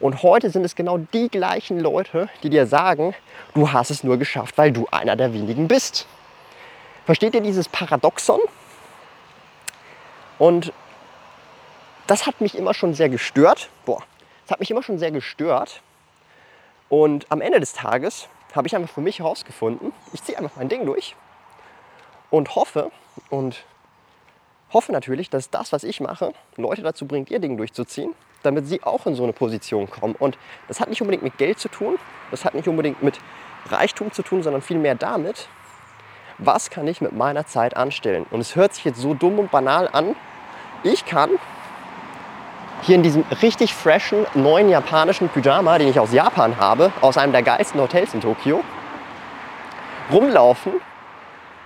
Und 0.00 0.22
heute 0.22 0.50
sind 0.50 0.64
es 0.64 0.74
genau 0.74 0.98
die 0.98 1.28
gleichen 1.28 1.78
Leute, 1.80 2.28
die 2.42 2.50
dir 2.50 2.66
sagen, 2.66 3.14
du 3.54 3.72
hast 3.72 3.90
es 3.90 4.04
nur 4.04 4.16
geschafft, 4.16 4.58
weil 4.58 4.72
du 4.72 4.86
einer 4.90 5.16
der 5.16 5.32
wenigen 5.32 5.68
bist. 5.68 6.06
Versteht 7.06 7.34
ihr 7.34 7.40
dieses 7.40 7.68
Paradoxon? 7.68 8.40
Und 10.38 10.72
das 12.06 12.26
hat 12.26 12.40
mich 12.40 12.56
immer 12.56 12.74
schon 12.74 12.94
sehr 12.94 13.08
gestört. 13.08 13.68
Boah, 13.84 14.02
das 14.44 14.52
hat 14.52 14.60
mich 14.60 14.70
immer 14.70 14.82
schon 14.82 14.98
sehr 14.98 15.10
gestört. 15.10 15.80
Und 16.88 17.26
am 17.30 17.40
Ende 17.40 17.60
des 17.60 17.72
Tages 17.72 18.28
habe 18.54 18.66
ich 18.66 18.76
einfach 18.76 18.92
für 18.92 19.00
mich 19.00 19.18
herausgefunden, 19.18 19.92
ich 20.12 20.22
ziehe 20.22 20.38
einfach 20.38 20.56
mein 20.56 20.68
Ding 20.68 20.86
durch 20.86 21.16
und 22.30 22.54
hoffe 22.54 22.90
und 23.30 23.64
hoffe 24.72 24.92
natürlich, 24.92 25.30
dass 25.30 25.50
das, 25.50 25.72
was 25.72 25.84
ich 25.84 26.00
mache, 26.00 26.32
Leute 26.56 26.82
dazu 26.82 27.06
bringt, 27.06 27.30
ihr 27.30 27.38
Ding 27.38 27.56
durchzuziehen, 27.56 28.14
damit 28.44 28.66
sie 28.66 28.82
auch 28.82 29.06
in 29.06 29.14
so 29.14 29.22
eine 29.22 29.32
Position 29.32 29.90
kommen. 29.90 30.14
Und 30.18 30.38
das 30.68 30.80
hat 30.80 30.88
nicht 30.88 31.00
unbedingt 31.00 31.22
mit 31.22 31.38
Geld 31.38 31.58
zu 31.58 31.68
tun, 31.68 31.98
das 32.30 32.44
hat 32.44 32.54
nicht 32.54 32.68
unbedingt 32.68 33.02
mit 33.02 33.18
Reichtum 33.70 34.12
zu 34.12 34.22
tun, 34.22 34.42
sondern 34.42 34.62
vielmehr 34.62 34.94
damit, 34.94 35.48
was 36.38 36.70
kann 36.70 36.86
ich 36.86 37.00
mit 37.00 37.12
meiner 37.12 37.46
Zeit 37.46 37.76
anstellen. 37.76 38.26
Und 38.30 38.40
es 38.40 38.56
hört 38.56 38.74
sich 38.74 38.84
jetzt 38.84 39.00
so 39.00 39.14
dumm 39.14 39.38
und 39.38 39.50
banal 39.50 39.88
an. 39.92 40.14
Ich 40.82 41.06
kann 41.06 41.30
hier 42.82 42.96
in 42.96 43.02
diesem 43.02 43.24
richtig 43.40 43.74
freshen, 43.74 44.26
neuen 44.34 44.68
japanischen 44.68 45.28
Pyjama, 45.28 45.78
den 45.78 45.88
ich 45.88 45.98
aus 45.98 46.12
Japan 46.12 46.58
habe, 46.58 46.92
aus 47.00 47.16
einem 47.16 47.32
der 47.32 47.42
geilsten 47.42 47.80
Hotels 47.80 48.12
in 48.12 48.20
Tokio, 48.20 48.62
rumlaufen, 50.12 50.72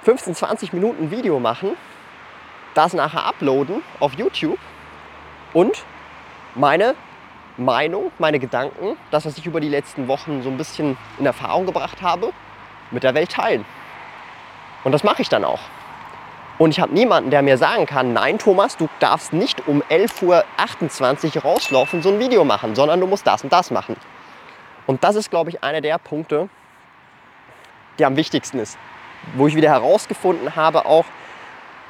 15, 0.04 0.36
20 0.36 0.72
Minuten 0.72 1.10
Video 1.10 1.40
machen 1.40 1.76
das 2.78 2.92
nachher 2.92 3.24
uploaden 3.24 3.82
auf 3.98 4.14
YouTube 4.14 4.58
und 5.52 5.82
meine 6.58 6.94
Meinung, 7.56 8.10
meine 8.18 8.38
Gedanken, 8.38 8.96
das, 9.10 9.24
was 9.24 9.38
ich 9.38 9.46
über 9.46 9.60
die 9.60 9.68
letzten 9.68 10.08
Wochen 10.08 10.42
so 10.42 10.50
ein 10.50 10.56
bisschen 10.56 10.96
in 11.18 11.26
Erfahrung 11.26 11.66
gebracht 11.66 12.02
habe, 12.02 12.32
mit 12.90 13.02
der 13.02 13.14
Welt 13.14 13.30
teilen. 13.30 13.64
Und 14.84 14.92
das 14.92 15.04
mache 15.04 15.22
ich 15.22 15.28
dann 15.28 15.44
auch. 15.44 15.60
Und 16.58 16.70
ich 16.70 16.80
habe 16.80 16.92
niemanden, 16.92 17.30
der 17.30 17.42
mir 17.42 17.56
sagen 17.56 17.86
kann, 17.86 18.12
nein 18.12 18.38
Thomas, 18.38 18.76
du 18.76 18.88
darfst 18.98 19.32
nicht 19.32 19.66
um 19.68 19.82
11.28 19.82 21.36
Uhr 21.36 21.42
rauslaufen, 21.42 22.02
so 22.02 22.10
ein 22.10 22.18
Video 22.18 22.44
machen, 22.44 22.74
sondern 22.74 23.00
du 23.00 23.06
musst 23.06 23.26
das 23.26 23.44
und 23.44 23.52
das 23.52 23.70
machen. 23.70 23.96
Und 24.86 25.04
das 25.04 25.14
ist, 25.14 25.30
glaube 25.30 25.50
ich, 25.50 25.62
einer 25.62 25.80
der 25.80 25.98
Punkte, 25.98 26.48
der 27.98 28.08
am 28.08 28.16
wichtigsten 28.16 28.58
ist. 28.58 28.78
Wo 29.34 29.46
ich 29.46 29.54
wieder 29.54 29.70
herausgefunden 29.70 30.56
habe, 30.56 30.86
auch 30.86 31.04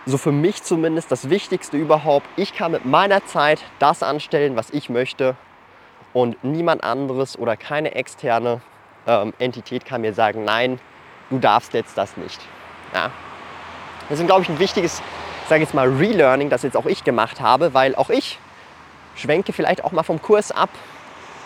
so 0.09 0.17
für 0.17 0.33
mich 0.33 0.63
zumindest 0.63 1.13
das 1.13 1.29
Wichtigste 1.29 1.77
überhaupt. 1.77 2.27
Ich 2.37 2.55
kann 2.55 2.73
mit 2.73 2.87
meiner 2.87 3.27
Zeit 3.27 3.63
das 3.79 4.03
anstellen, 4.03 4.57
was 4.57 4.71
ich 4.71 4.89
möchte 4.89 5.37
und 6.15 6.43
niemand 6.43 6.83
anderes 6.83 7.39
oder 7.39 7.59
keine 7.59 7.95
externe 7.95 8.63
ähm, 9.07 9.35
Entität 9.39 9.85
kann 9.85 10.01
mir 10.01 10.15
sagen, 10.15 10.45
nein, 10.45 10.81
du 11.29 11.39
darfst 11.39 11.75
jetzt 11.75 11.99
das 11.99 12.17
nicht. 12.17 12.41
Ja. 12.95 13.11
Das 14.09 14.19
ist, 14.19 14.27
glaube 14.27 14.43
ich, 14.43 14.49
ein 14.49 14.59
wichtiges, 14.59 15.03
sage 15.47 15.61
jetzt 15.61 15.75
mal, 15.75 15.87
Relearning, 15.87 16.49
das 16.49 16.63
jetzt 16.63 16.79
auch 16.79 16.87
ich 16.87 17.05
gemacht 17.05 17.43
habe, 17.43 17.75
weil 17.75 17.95
auch 17.95 18.09
ich 18.09 18.39
schwenke 19.15 19.53
vielleicht 19.53 19.85
auch 19.85 19.93
mal 19.93 20.05
vom 20.05 20.23
Kurs 20.23 20.53
ab. 20.53 20.71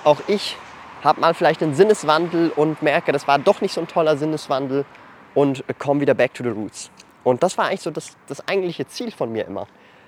Auch 0.05 0.21
ich 0.29 0.57
habe 1.03 1.21
mal 1.21 1.35
vielleicht 1.35 1.65
einen 1.65 1.75
Sinneswandel 1.75 2.53
und 2.55 2.81
merke, 2.81 3.11
das 3.11 3.27
war 3.27 3.41
doch 3.41 3.61
nicht 3.61 3.75
so 3.75 3.81
ein 3.81 3.89
toller 3.89 4.17
Sinneswandel 4.17 4.85
und 5.35 5.65
komme 5.81 6.01
wieder 6.01 6.15
back 6.15 6.33
to 6.35 6.45
the 6.45 6.51
roots. 6.51 6.93
Und 7.25 7.43
das 7.43 7.57
war 7.59 7.67
eigentlich 7.67 7.81
so 7.83 7.91
das, 7.91 8.17
das 8.27 8.47
eigentliche 8.49 8.87
Ziel 8.87 9.11
von 9.11 9.31
mir 9.31 9.47
immer. 9.47 9.67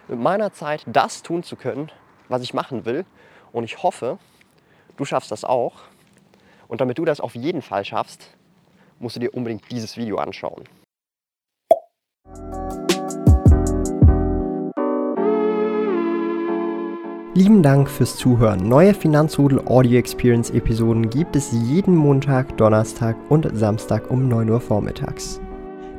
Mit 0.08 0.18
meiner 0.18 0.52
Zeit 0.52 0.82
das 0.86 1.22
tun 1.22 1.42
zu 1.42 1.56
können, 1.56 1.90
was 2.28 2.42
ich 2.42 2.54
machen 2.54 2.84
will. 2.84 3.04
Und 3.52 3.64
ich 3.64 3.82
hoffe, 3.82 4.18
du 4.96 5.04
schaffst 5.04 5.30
das 5.30 5.44
auch. 5.44 5.74
Und 6.68 6.80
damit 6.80 6.98
du 6.98 7.04
das 7.04 7.20
auf 7.20 7.34
jeden 7.34 7.62
Fall 7.62 7.84
schaffst, 7.84 8.30
musst 8.98 9.16
du 9.16 9.20
dir 9.20 9.34
unbedingt 9.34 9.70
dieses 9.70 9.96
Video 9.96 10.18
anschauen. 10.18 10.64
Lieben 17.36 17.64
Dank 17.64 17.90
fürs 17.90 18.16
Zuhören. 18.16 18.68
Neue 18.68 18.94
Finanzrudel 18.94 19.66
Audio 19.66 19.98
Experience 19.98 20.50
Episoden 20.50 21.10
gibt 21.10 21.34
es 21.34 21.50
jeden 21.50 21.96
Montag, 21.96 22.56
Donnerstag 22.56 23.16
und 23.28 23.48
Samstag 23.56 24.08
um 24.08 24.28
9 24.28 24.50
Uhr 24.50 24.60
vormittags. 24.60 25.40